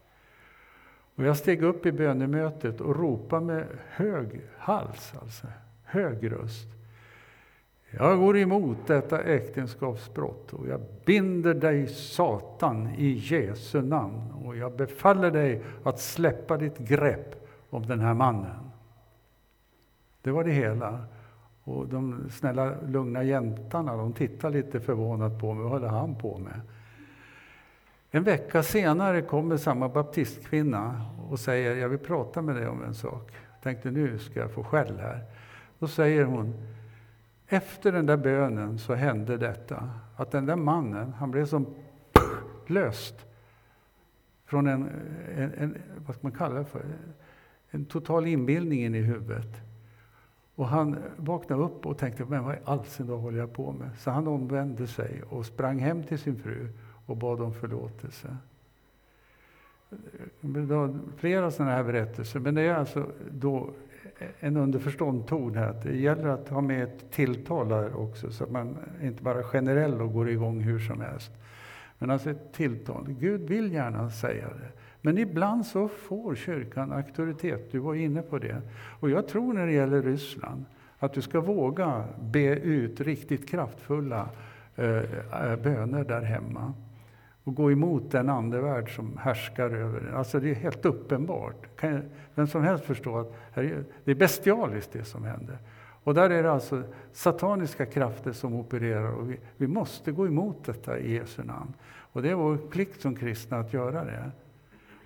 Och 1.15 1.23
jag 1.23 1.37
steg 1.37 1.63
upp 1.63 1.85
i 1.85 1.91
bönemötet 1.91 2.81
och 2.81 2.95
ropade 2.95 3.45
med 3.45 3.67
hög 3.89 4.41
hals, 4.57 5.13
alltså 5.21 5.47
hög 5.83 6.31
röst. 6.31 6.67
Jag 7.89 8.19
går 8.19 8.37
emot 8.37 8.77
detta 8.87 9.21
äktenskapsbrott 9.21 10.53
och 10.53 10.67
jag 10.67 10.81
binder 11.05 11.53
dig 11.53 11.87
Satan 11.87 12.89
i 12.97 13.11
Jesu 13.11 13.81
namn 13.81 14.31
och 14.45 14.57
jag 14.57 14.75
befaller 14.75 15.31
dig 15.31 15.63
att 15.83 15.99
släppa 15.99 16.57
ditt 16.57 16.77
grepp 16.77 17.47
om 17.69 17.87
den 17.87 17.99
här 17.99 18.13
mannen. 18.13 18.71
Det 20.21 20.31
var 20.31 20.43
det 20.43 20.51
hela. 20.51 21.05
Och 21.65 21.87
de 21.87 22.29
snälla 22.29 22.81
lugna 22.87 23.23
jäntarna 23.23 23.97
de 23.97 24.13
tittade 24.13 24.57
lite 24.57 24.79
förvånat 24.79 25.39
på 25.39 25.53
mig. 25.53 25.63
Vad 25.63 25.71
håller 25.71 25.87
han 25.87 26.15
på 26.15 26.37
med? 26.37 26.61
En 28.11 28.23
vecka 28.23 28.63
senare 28.63 29.21
kommer 29.21 29.57
samma 29.57 29.89
baptistkvinna 29.89 31.01
och 31.29 31.39
säger 31.39 31.75
jag 31.75 31.89
vill 31.89 31.99
prata 31.99 32.41
med 32.41 32.55
dig 32.55 32.67
om 32.67 32.83
en 32.83 32.95
sak. 32.95 33.31
Jag 33.53 33.61
tänkte 33.61 33.91
nu 33.91 34.19
ska 34.19 34.39
jag 34.39 34.51
få 34.51 34.63
skäll 34.63 34.99
här. 34.99 35.23
Då 35.79 35.87
säger 35.87 36.25
hon 36.25 36.53
efter 37.47 37.91
den 37.91 38.05
där 38.05 38.17
bönen 38.17 38.79
så 38.79 38.93
hände 38.93 39.37
detta 39.37 39.89
att 40.15 40.31
den 40.31 40.45
där 40.45 40.55
mannen 40.55 41.13
han 41.13 41.31
blev 41.31 41.45
som 41.45 41.75
löst 42.67 43.25
från 44.45 44.67
en, 44.67 44.89
en, 45.35 45.53
en 45.57 45.77
vad 46.05 46.15
ska 46.15 46.27
man 46.27 46.37
kalla 46.37 46.55
det 46.55 46.65
för, 46.65 46.85
en 47.69 47.85
total 47.85 48.27
inbildning 48.27 48.83
in 48.83 48.95
i 48.95 49.01
huvudet. 49.01 49.64
Och 50.55 50.67
han 50.67 50.97
vaknade 51.17 51.63
upp 51.63 51.85
och 51.85 51.97
tänkte, 51.97 52.25
men 52.25 52.43
vad 52.43 52.55
i 52.55 52.59
all 52.65 52.85
sin 52.85 53.07
dag 53.07 53.17
håller 53.17 53.39
jag 53.39 53.53
på 53.53 53.71
med? 53.71 53.89
Så 53.97 54.11
han 54.11 54.27
omvände 54.27 54.87
sig 54.87 55.23
och 55.29 55.45
sprang 55.45 55.79
hem 55.79 56.03
till 56.03 56.19
sin 56.19 56.35
fru 56.35 56.69
och 57.05 57.17
bad 57.17 57.41
om 57.41 57.53
förlåtelse. 57.53 58.37
Det 60.41 60.61
var 60.61 60.99
flera 61.17 61.51
sådana 61.51 61.71
här 61.71 61.83
berättelser, 61.83 62.39
men 62.39 62.55
det 62.55 62.61
är 62.61 62.75
alltså 62.75 63.11
då 63.31 63.69
en 64.39 64.57
underförstånd 64.57 65.27
ton 65.27 65.55
här. 65.55 65.81
Det 65.83 65.97
gäller 65.97 66.27
att 66.27 66.49
ha 66.49 66.61
med 66.61 66.83
ett 66.83 67.11
tilltal 67.11 67.71
här 67.71 67.99
också, 67.99 68.31
så 68.31 68.43
att 68.43 68.51
man 68.51 68.77
inte 69.01 69.23
bara 69.23 69.43
generell 69.43 70.01
och 70.01 70.13
går 70.13 70.29
igång 70.29 70.61
hur 70.61 70.79
som 70.79 71.01
helst. 71.01 71.31
Men 71.97 72.09
alltså 72.09 72.29
ett 72.29 72.53
tilltal. 72.53 73.05
Gud 73.07 73.41
vill 73.41 73.73
gärna 73.73 74.09
säga 74.09 74.47
det. 74.47 74.71
Men 75.05 75.17
ibland 75.17 75.65
så 75.65 75.87
får 75.87 76.35
kyrkan 76.35 76.91
auktoritet. 76.91 77.71
Du 77.71 77.79
var 77.79 77.95
inne 77.95 78.21
på 78.21 78.37
det. 78.37 78.61
Och 78.99 79.09
jag 79.09 79.27
tror 79.27 79.53
när 79.53 79.65
det 79.65 79.71
gäller 79.71 80.01
Ryssland 80.01 80.65
att 80.99 81.13
du 81.13 81.21
ska 81.21 81.41
våga 81.41 82.03
be 82.19 82.55
ut 82.55 83.01
riktigt 83.01 83.49
kraftfulla 83.49 84.29
eh, 84.75 84.97
eh 84.97 85.55
böner 85.63 86.03
där 86.03 86.21
hemma 86.21 86.73
och 87.43 87.55
gå 87.55 87.71
emot 87.71 88.11
den 88.11 88.29
andevärld 88.29 88.95
som 88.95 89.17
härskar 89.17 89.69
över 89.69 90.01
det. 90.01 90.17
Alltså 90.17 90.39
det 90.39 90.49
är 90.49 90.55
helt 90.55 90.85
uppenbart. 90.85 91.75
Kan 91.75 92.01
vem 92.35 92.47
som 92.47 92.63
helst 92.63 92.85
förstå 92.85 93.17
att 93.19 93.33
det 94.03 94.11
är 94.11 94.15
bestialiskt 94.15 94.91
det 94.91 95.03
som 95.03 95.23
händer. 95.23 95.57
Och 96.03 96.13
där 96.13 96.29
är 96.29 96.43
det 96.43 96.51
alltså 96.51 96.83
sataniska 97.13 97.85
krafter 97.85 98.31
som 98.31 98.53
opererar 98.53 99.11
och 99.11 99.31
vi, 99.31 99.39
vi 99.57 99.67
måste 99.67 100.11
gå 100.11 100.27
emot 100.27 100.65
detta 100.65 100.99
i 100.99 101.13
Jesu 101.13 101.43
namn. 101.43 101.73
Och 101.87 102.21
det 102.21 102.29
är 102.29 102.35
vår 102.35 102.57
plikt 102.57 103.01
som 103.01 103.15
kristna 103.15 103.57
att 103.59 103.73
göra 103.73 104.05
det. 104.05 104.31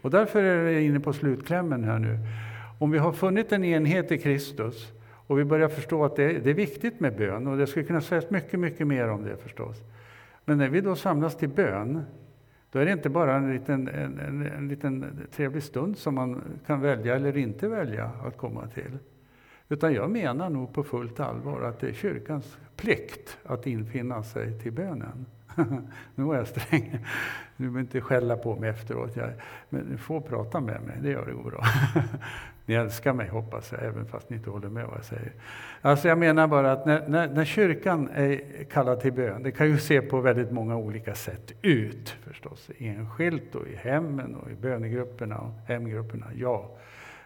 Och 0.02 0.12
därför 0.12 0.44
är 0.44 0.72
jag 0.72 0.82
inne 0.82 1.00
på 1.00 1.14
slutklämmen 1.14 1.84
här 1.84 2.00
nu. 2.00 2.20
Om 2.80 2.92
vi 2.92 2.98
har 2.98 3.12
funnit 3.12 3.52
en 3.52 3.64
enhet 3.64 4.12
i 4.12 4.18
Kristus 4.18 4.92
och 5.28 5.40
vi 5.40 5.46
börjar 5.46 5.70
förstå 5.70 6.06
att 6.06 6.16
det 6.16 6.24
är, 6.24 6.40
det 6.40 6.50
är 6.50 6.54
viktigt 6.54 7.00
med 7.00 7.18
bön 7.18 7.48
och 7.48 7.58
det 7.58 7.68
skulle 7.68 7.86
kunna 7.86 8.02
sägas 8.02 8.30
mycket, 8.30 8.60
mycket 8.60 8.88
mer 8.88 9.10
om 9.10 9.24
det 9.24 9.38
förstås. 9.38 9.78
Men 10.46 10.58
när 10.58 10.70
vi 10.70 10.82
då 10.82 10.96
samlas 10.96 11.38
till 11.38 11.50
bön, 11.50 12.04
då 12.72 12.80
är 12.80 12.86
det 12.86 12.92
inte 12.92 13.10
bara 13.10 13.36
en 13.36 13.54
liten, 13.54 13.88
en, 13.88 14.20
en, 14.20 14.46
en 14.46 14.68
liten 14.68 15.06
trevlig 15.32 15.64
stund 15.64 15.98
som 15.98 16.16
man 16.16 16.42
kan 16.66 16.82
välja 16.82 17.16
eller 17.16 17.38
inte 17.38 17.68
välja 17.68 18.12
att 18.26 18.38
komma 18.38 18.68
till. 18.68 18.98
Utan 19.70 19.94
jag 19.94 20.12
menar 20.12 20.50
nog 20.50 20.74
på 20.74 20.84
fullt 20.84 21.20
allvar 21.20 21.62
att 21.62 21.80
det 21.80 21.90
är 21.90 21.94
kyrkans 21.94 22.58
plikt 22.76 23.38
att 23.44 23.68
infinna 23.68 24.24
sig 24.24 24.60
till 24.60 24.72
bönen. 24.72 25.26
nu 26.16 26.24
var 26.24 26.36
jag 26.36 26.48
sträng. 26.48 27.00
Du 27.58 27.64
behöver 27.64 27.80
inte 27.80 28.02
skälla 28.02 28.38
på 28.38 28.56
mig 28.56 28.70
efteråt. 28.70 29.16
Jag, 29.16 29.30
men 29.70 29.90
du 29.92 29.98
får 29.98 30.22
prata 30.22 30.60
med 30.60 30.82
mig, 30.82 30.98
det 31.02 31.10
gör 31.10 31.26
det 31.26 31.50
bra. 31.50 31.64
ni 32.66 32.76
älskar 32.76 33.14
mig 33.14 33.28
hoppas 33.28 33.72
jag, 33.72 33.84
även 33.84 34.06
fast 34.06 34.30
ni 34.30 34.36
inte 34.36 34.50
håller 34.50 34.70
med 34.70 34.86
vad 34.86 34.98
jag 34.98 35.06
säger. 35.06 35.32
Alltså 35.82 36.08
jag 36.08 36.18
menar 36.18 36.48
bara 36.48 36.72
att 36.72 36.86
när, 36.86 37.08
när, 37.08 37.28
när 37.28 37.46
kyrkan 37.46 38.10
är 38.14 38.64
kallad 38.64 39.00
till 39.02 39.14
bön, 39.14 39.44
det 39.44 39.52
kan 39.52 39.68
ju 39.68 39.78
se 39.78 40.02
på 40.02 40.22
väldigt 40.22 40.52
många 40.52 40.78
olika 40.78 41.16
sätt 41.16 41.52
ut 41.62 42.10
förstås. 42.10 42.70
Enskilt 42.78 43.56
och 43.56 43.68
i 43.68 43.76
hemmen 43.76 44.36
och 44.36 44.52
i 44.52 44.56
bönegrupperna 44.56 45.38
och 45.38 45.52
hemgrupperna, 45.68 46.26
ja. 46.36 46.78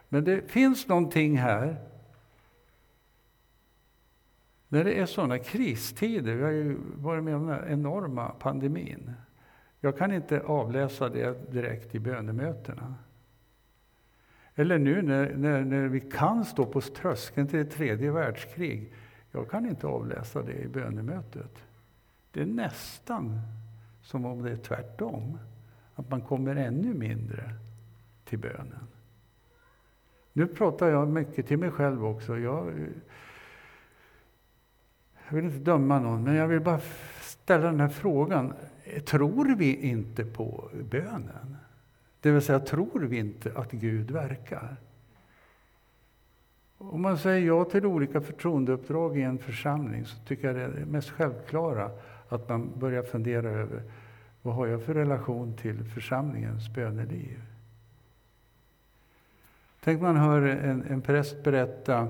Men 0.09 0.23
det 0.23 0.51
finns 0.51 0.87
någonting 0.87 1.37
här 1.37 1.77
när 4.73 4.83
det 4.83 4.99
är 4.99 5.05
sådana 5.05 5.39
kristider, 5.39 6.35
vi 6.35 6.43
har 6.43 6.51
ju 6.51 6.77
varit 6.95 7.23
med 7.23 7.35
om 7.35 7.47
den 7.47 7.55
här 7.55 7.67
enorma 7.67 8.29
pandemin. 8.29 9.11
Jag 9.79 9.97
kan 9.97 10.13
inte 10.13 10.41
avläsa 10.41 11.09
det 11.09 11.51
direkt 11.51 11.95
i 11.95 11.99
bönemötena. 11.99 12.95
Eller 14.55 14.77
nu 14.77 15.01
när, 15.01 15.35
när, 15.35 15.61
när 15.61 15.87
vi 15.87 15.99
kan 15.99 16.45
stå 16.45 16.65
på 16.65 16.81
tröskeln 16.81 17.47
till 17.47 17.59
ett 17.59 17.71
tredje 17.71 18.11
världskrig. 18.11 18.93
Jag 19.31 19.49
kan 19.49 19.65
inte 19.65 19.87
avläsa 19.87 20.41
det 20.41 20.53
i 20.53 20.67
bönemötet. 20.67 21.63
Det 22.31 22.41
är 22.41 22.45
nästan 22.45 23.39
som 24.01 24.25
om 24.25 24.43
det 24.43 24.51
är 24.51 24.57
tvärtom. 24.57 25.39
Att 25.95 26.09
man 26.09 26.21
kommer 26.21 26.55
ännu 26.55 26.93
mindre 26.93 27.53
till 28.25 28.39
bönen. 28.39 28.87
Nu 30.33 30.47
pratar 30.47 30.89
jag 30.89 31.07
mycket 31.07 31.47
till 31.47 31.57
mig 31.57 31.71
själv 31.71 32.05
också. 32.05 32.37
Jag, 32.37 32.73
jag 35.27 35.35
vill 35.35 35.45
inte 35.45 35.57
döma 35.57 35.99
någon, 35.99 36.23
men 36.23 36.35
jag 36.35 36.47
vill 36.47 36.61
bara 36.61 36.79
ställa 37.21 37.65
den 37.65 37.79
här 37.79 37.89
frågan. 37.89 38.53
Tror 39.05 39.55
vi 39.55 39.75
inte 39.75 40.25
på 40.25 40.69
bönen? 40.89 41.57
Det 42.19 42.31
vill 42.31 42.41
säga, 42.41 42.59
tror 42.59 42.99
vi 42.99 43.17
inte 43.17 43.51
att 43.55 43.71
Gud 43.71 44.11
verkar? 44.11 44.75
Om 46.77 47.01
man 47.01 47.17
säger 47.17 47.47
ja 47.47 47.65
till 47.65 47.85
olika 47.85 48.21
förtroendeuppdrag 48.21 49.17
i 49.17 49.21
en 49.21 49.37
församling 49.37 50.05
så 50.05 50.17
tycker 50.25 50.47
jag 50.47 50.55
det 50.55 50.61
är 50.61 50.69
det 50.69 50.85
mest 50.85 51.09
självklara 51.09 51.91
att 52.29 52.49
man 52.49 52.79
börjar 52.79 53.03
fundera 53.03 53.49
över 53.49 53.81
vad 54.41 54.55
har 54.55 54.67
jag 54.67 54.83
för 54.83 54.93
relation 54.93 55.57
till 55.57 55.83
församlingens 55.83 56.69
böneliv? 56.69 57.41
Tänk 59.83 60.01
man 60.01 60.15
hör 60.15 60.41
en, 60.41 60.83
en 60.83 61.01
präst 61.01 61.43
berätta, 61.43 62.07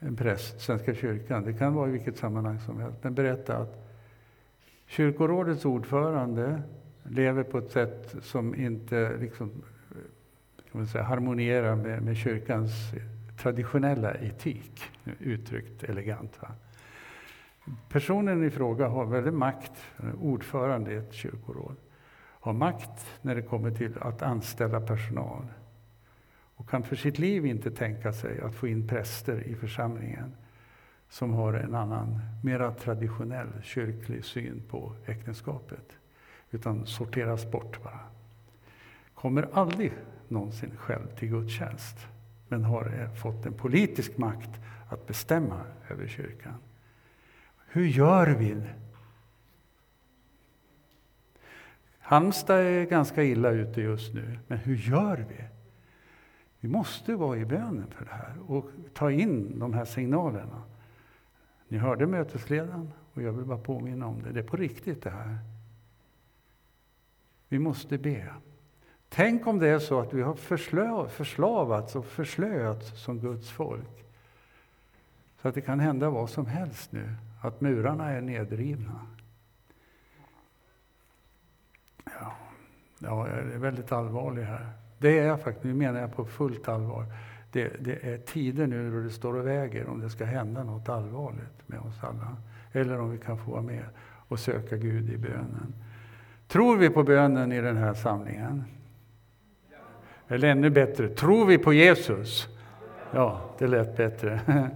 en 0.00 0.16
präst, 0.16 0.60
Svenska 0.60 0.94
kyrkan, 0.94 1.44
det 1.44 1.52
kan 1.52 1.74
vara 1.74 1.88
i 1.88 1.92
vilket 1.92 2.16
sammanhang 2.16 2.60
som 2.60 2.80
helst, 2.80 2.98
men 3.02 3.14
berätta 3.14 3.56
att 3.56 3.86
kyrkorådets 4.86 5.64
ordförande 5.64 6.62
lever 7.02 7.42
på 7.42 7.58
ett 7.58 7.70
sätt 7.70 8.14
som 8.22 8.54
inte 8.54 9.16
liksom, 9.20 9.50
kan 10.72 10.80
man 10.80 10.86
säga, 10.86 11.04
harmonierar 11.04 11.76
med, 11.76 12.02
med 12.02 12.16
kyrkans 12.16 12.72
traditionella 13.38 14.14
etik, 14.14 14.82
uttryckt 15.18 15.84
elegant. 15.84 16.38
Va? 16.42 16.48
Personen 17.88 18.44
i 18.44 18.50
fråga 18.50 18.88
har 18.88 19.04
väldigt 19.04 19.34
makt, 19.34 19.72
ordförande 20.20 20.92
i 20.92 20.96
ett 20.96 21.12
kyrkoråd, 21.12 21.76
har 22.40 22.52
makt 22.52 23.06
när 23.22 23.34
det 23.34 23.42
kommer 23.42 23.70
till 23.70 23.98
att 24.00 24.22
anställa 24.22 24.80
personal 24.80 25.44
och 26.60 26.68
kan 26.68 26.82
för 26.82 26.96
sitt 26.96 27.18
liv 27.18 27.46
inte 27.46 27.70
tänka 27.70 28.12
sig 28.12 28.40
att 28.40 28.54
få 28.54 28.68
in 28.68 28.88
präster 28.88 29.42
i 29.42 29.54
församlingen 29.54 30.32
som 31.08 31.32
har 31.32 31.54
en 31.54 31.74
annan, 31.74 32.20
mera 32.42 32.72
traditionell 32.74 33.48
kyrklig 33.62 34.24
syn 34.24 34.62
på 34.68 34.94
äktenskapet. 35.06 35.98
Utan 36.50 36.86
sorteras 36.86 37.50
bort 37.50 37.82
bara. 37.82 38.00
Kommer 39.14 39.48
aldrig 39.52 39.92
någonsin 40.28 40.70
själv 40.76 41.06
till 41.18 41.28
gudstjänst 41.28 41.96
men 42.48 42.64
har 42.64 43.00
eh, 43.00 43.14
fått 43.14 43.46
en 43.46 43.54
politisk 43.54 44.18
makt 44.18 44.60
att 44.88 45.06
bestämma 45.06 45.60
över 45.88 46.06
kyrkan. 46.06 46.54
Hur 47.68 47.86
gör 47.86 48.26
vi? 48.26 48.56
Halmstad 51.98 52.60
är 52.60 52.84
ganska 52.84 53.22
illa 53.22 53.50
ute 53.50 53.80
just 53.80 54.14
nu, 54.14 54.38
men 54.46 54.58
hur 54.58 54.76
gör 54.76 55.26
vi? 55.28 55.44
Vi 56.60 56.68
måste 56.68 57.14
vara 57.14 57.38
i 57.38 57.44
bönen 57.44 57.90
för 57.90 58.04
det 58.04 58.10
här 58.10 58.34
och 58.46 58.70
ta 58.94 59.10
in 59.10 59.58
de 59.58 59.74
här 59.74 59.84
signalerna. 59.84 60.62
Ni 61.68 61.78
hörde 61.78 62.06
mötesledaren 62.06 62.92
och 63.14 63.22
jag 63.22 63.32
vill 63.32 63.44
bara 63.44 63.58
påminna 63.58 64.06
om 64.06 64.22
det. 64.22 64.32
Det 64.32 64.40
är 64.40 64.44
på 64.44 64.56
riktigt 64.56 65.02
det 65.02 65.10
här. 65.10 65.38
Vi 67.48 67.58
måste 67.58 67.98
be. 67.98 68.34
Tänk 69.08 69.46
om 69.46 69.58
det 69.58 69.68
är 69.68 69.78
så 69.78 70.00
att 70.00 70.12
vi 70.14 70.22
har 70.22 70.34
förslavats 71.06 71.96
och 71.96 72.06
förslöats 72.06 73.02
som 73.02 73.18
Guds 73.18 73.50
folk. 73.50 74.04
Så 75.42 75.48
att 75.48 75.54
det 75.54 75.60
kan 75.60 75.80
hända 75.80 76.10
vad 76.10 76.30
som 76.30 76.46
helst 76.46 76.92
nu, 76.92 77.14
att 77.42 77.60
murarna 77.60 78.10
är 78.10 78.20
nedrivna. 78.20 79.06
Ja, 82.04 82.36
ja 82.98 83.28
jag 83.28 83.38
är 83.38 83.58
väldigt 83.58 83.92
allvarlig 83.92 84.42
här. 84.42 84.79
Det 85.00 85.18
är 85.18 85.26
jag 85.26 85.40
faktiskt, 85.40 85.64
nu 85.64 85.74
menar 85.74 86.00
jag 86.00 86.16
på 86.16 86.24
fullt 86.24 86.68
allvar. 86.68 87.04
Det, 87.52 87.72
det, 87.80 88.12
är 88.12 88.18
tider 88.18 88.66
nu 88.66 88.90
då 88.90 89.00
det 89.00 89.10
står 89.10 89.36
och 89.36 89.46
väger 89.46 89.88
om 89.88 90.00
det 90.00 90.10
ska 90.10 90.24
hända 90.24 90.64
något 90.64 90.88
allvarligt 90.88 91.62
med 91.66 91.80
oss 91.80 91.98
alla. 92.00 92.36
Eller 92.72 93.00
om 93.00 93.10
vi 93.10 93.18
kan 93.18 93.38
få 93.38 93.50
vara 93.50 93.62
med 93.62 93.84
och 94.28 94.38
söka 94.38 94.76
Gud 94.76 95.10
i 95.10 95.16
bönen. 95.16 95.74
Tror 96.48 96.76
vi 96.76 96.90
på 96.90 97.02
bönen 97.02 97.52
i 97.52 97.60
den 97.60 97.76
här 97.76 97.94
samlingen? 97.94 98.64
Eller 100.28 100.48
ännu 100.48 100.70
bättre, 100.70 101.08
tror 101.08 101.46
vi 101.46 101.58
på 101.58 101.72
Jesus? 101.72 102.48
Ja, 103.12 103.40
det 103.58 103.66
lät 103.66 103.96
bättre. 103.96 104.40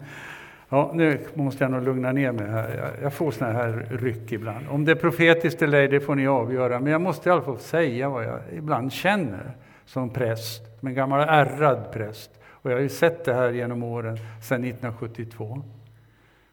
Ja, 0.69 0.91
nu 0.95 1.19
måste 1.35 1.65
jag 1.65 1.71
nog 1.71 1.83
lugna 1.83 2.13
ner 2.13 2.33
mig 2.33 2.51
här. 2.51 2.99
Jag 3.03 3.13
får 3.13 3.31
såna 3.31 3.53
här 3.53 3.87
ryck 3.91 4.33
ibland. 4.33 4.69
Om 4.69 4.85
det 4.85 4.93
är 4.93 4.97
profetiskt 4.97 5.63
eller 5.63 5.79
ej, 5.79 5.89
det 5.89 6.01
får 6.01 6.15
ni 6.15 6.27
avgöra. 6.27 6.81
Men 6.81 6.93
jag 6.93 7.01
måste 7.01 7.29
i 7.29 7.33
alla 7.33 7.43
fall 7.43 7.59
säga 7.59 8.09
vad 8.09 8.25
jag 8.25 8.41
ibland 8.53 8.93
känner 8.93 9.57
som 9.87 10.11
präst, 10.11 10.79
som 10.79 10.89
en 10.89 10.95
gammal 10.95 11.21
ärrad 11.21 11.93
präst. 11.93 12.31
Och 12.47 12.71
jag 12.71 12.77
har 12.77 12.83
ju 12.83 12.89
sett 12.89 13.25
det 13.25 13.35
här 13.35 13.51
genom 13.51 13.83
åren, 13.83 14.19
sedan 14.43 14.65
1972. 14.65 15.63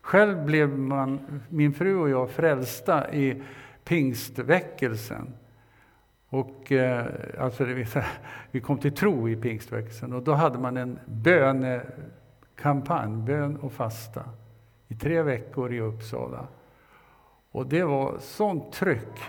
Själv 0.02 0.46
blev 0.46 0.70
man, 0.70 1.42
min 1.50 1.74
fru 1.74 1.98
och 1.98 2.10
jag 2.10 2.30
frälsta 2.30 3.14
i 3.14 3.42
pingstväckelsen. 3.84 5.34
Och, 6.30 6.72
eh, 6.72 7.06
alltså, 7.40 7.66
vi 8.52 8.62
kom 8.62 8.78
till 8.78 8.96
tro 8.96 9.30
i 9.30 9.36
pingstväckelsen 9.36 10.14
och 10.14 10.24
då 10.24 10.34
hade 10.34 10.60
man 10.60 10.78
en 10.78 11.00
bönekampanj, 11.06 13.26
bön 13.26 13.58
och 13.58 13.72
fasta, 13.72 14.24
i 14.88 14.96
tre 14.96 15.22
veckor 15.22 15.74
i 15.74 15.80
Uppsala. 15.80 16.48
Och 17.52 17.68
det 17.68 17.84
var 17.84 18.18
sånt 18.20 18.74
tryck 18.74 19.20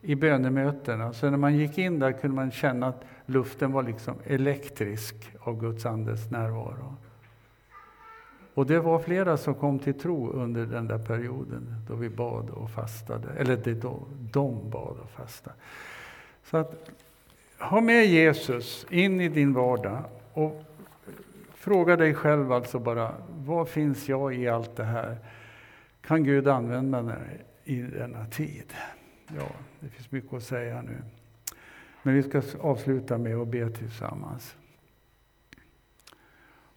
i 0.00 0.14
bönemötena, 0.14 1.12
så 1.12 1.30
när 1.30 1.36
man 1.36 1.56
gick 1.56 1.78
in 1.78 1.98
där 1.98 2.12
kunde 2.12 2.36
man 2.36 2.50
känna 2.50 2.86
att 2.86 3.04
luften 3.26 3.72
var 3.72 3.82
liksom 3.82 4.14
elektrisk 4.24 5.14
av 5.40 5.60
Guds 5.60 5.86
andes 5.86 6.30
närvaro. 6.30 6.96
Och 8.54 8.66
det 8.66 8.80
var 8.80 8.98
flera 8.98 9.36
som 9.36 9.54
kom 9.54 9.78
till 9.78 10.00
tro 10.00 10.30
under 10.30 10.66
den 10.66 10.88
där 10.88 10.98
perioden 10.98 11.74
då 11.88 11.94
vi 11.94 12.08
bad 12.08 12.50
och 12.50 12.70
fastade, 12.70 13.28
eller 13.38 13.56
det 13.56 13.74
då 13.74 14.06
de 14.32 14.70
bad 14.70 14.96
och 15.02 15.10
fastade. 15.10 15.56
Så 16.44 16.56
att 16.56 16.90
ha 17.58 17.80
med 17.80 18.06
Jesus 18.06 18.86
in 18.90 19.20
i 19.20 19.28
din 19.28 19.52
vardag 19.52 20.02
och 20.32 20.62
fråga 21.54 21.96
dig 21.96 22.14
själv 22.14 22.52
alltså 22.52 22.78
bara, 22.78 23.14
vad 23.28 23.68
finns 23.68 24.08
jag 24.08 24.34
i 24.34 24.48
allt 24.48 24.76
det 24.76 24.84
här? 24.84 25.18
Kan 26.00 26.24
Gud 26.24 26.48
använda 26.48 27.02
mig 27.02 27.44
i 27.64 27.82
denna 27.82 28.26
tid? 28.26 28.72
Ja, 29.26 29.48
det 29.80 29.88
finns 29.88 30.12
mycket 30.12 30.32
att 30.32 30.42
säga 30.42 30.82
nu. 30.82 31.02
Men 32.06 32.14
vi 32.14 32.22
ska 32.22 32.42
avsluta 32.60 33.18
med 33.18 33.36
att 33.36 33.48
be 33.48 33.70
tillsammans. 33.70 34.56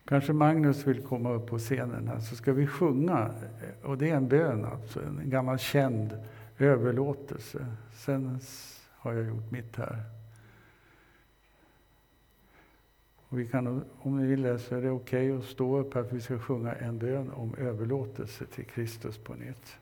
Kanske 0.06 0.34
Magnus 0.34 0.88
vill 0.88 1.04
komma 1.04 1.34
upp 1.34 1.48
på 1.48 1.58
scenen 1.58 2.08
här, 2.08 2.20
så 2.20 2.36
ska 2.36 2.54
vi 2.54 2.68
sjunga. 2.68 3.32
Och 3.84 3.98
det 3.98 4.10
är 4.10 4.16
en 4.16 4.28
bön, 4.28 4.66
alltså, 4.66 5.04
en 5.04 5.30
gammal 5.30 5.58
känd 5.58 6.18
överlåtelse. 6.58 7.66
Sen 7.94 8.40
har 8.92 9.14
jag 9.14 9.28
gjort 9.28 9.52
mitt 9.52 9.76
här. 9.76 10.04
Och 13.30 13.40
vi 13.40 13.48
kan, 13.48 13.84
om 14.00 14.18
ni 14.18 14.28
vill 14.28 14.42
det 14.42 14.60
så 14.60 14.76
är 14.76 14.82
det 14.82 14.90
okej 14.90 15.32
okay 15.32 15.44
att 15.44 15.52
stå 15.52 15.78
upp 15.78 15.94
här 15.94 16.04
för 16.04 16.16
vi 16.16 16.22
ska 16.22 16.40
sjunga 16.40 16.74
en 16.74 16.98
bön 16.98 17.32
om 17.32 17.56
överlåtelse 17.56 18.46
till 18.46 18.66
Kristus 18.66 19.18
på 19.18 19.34
nytt. 19.34 19.78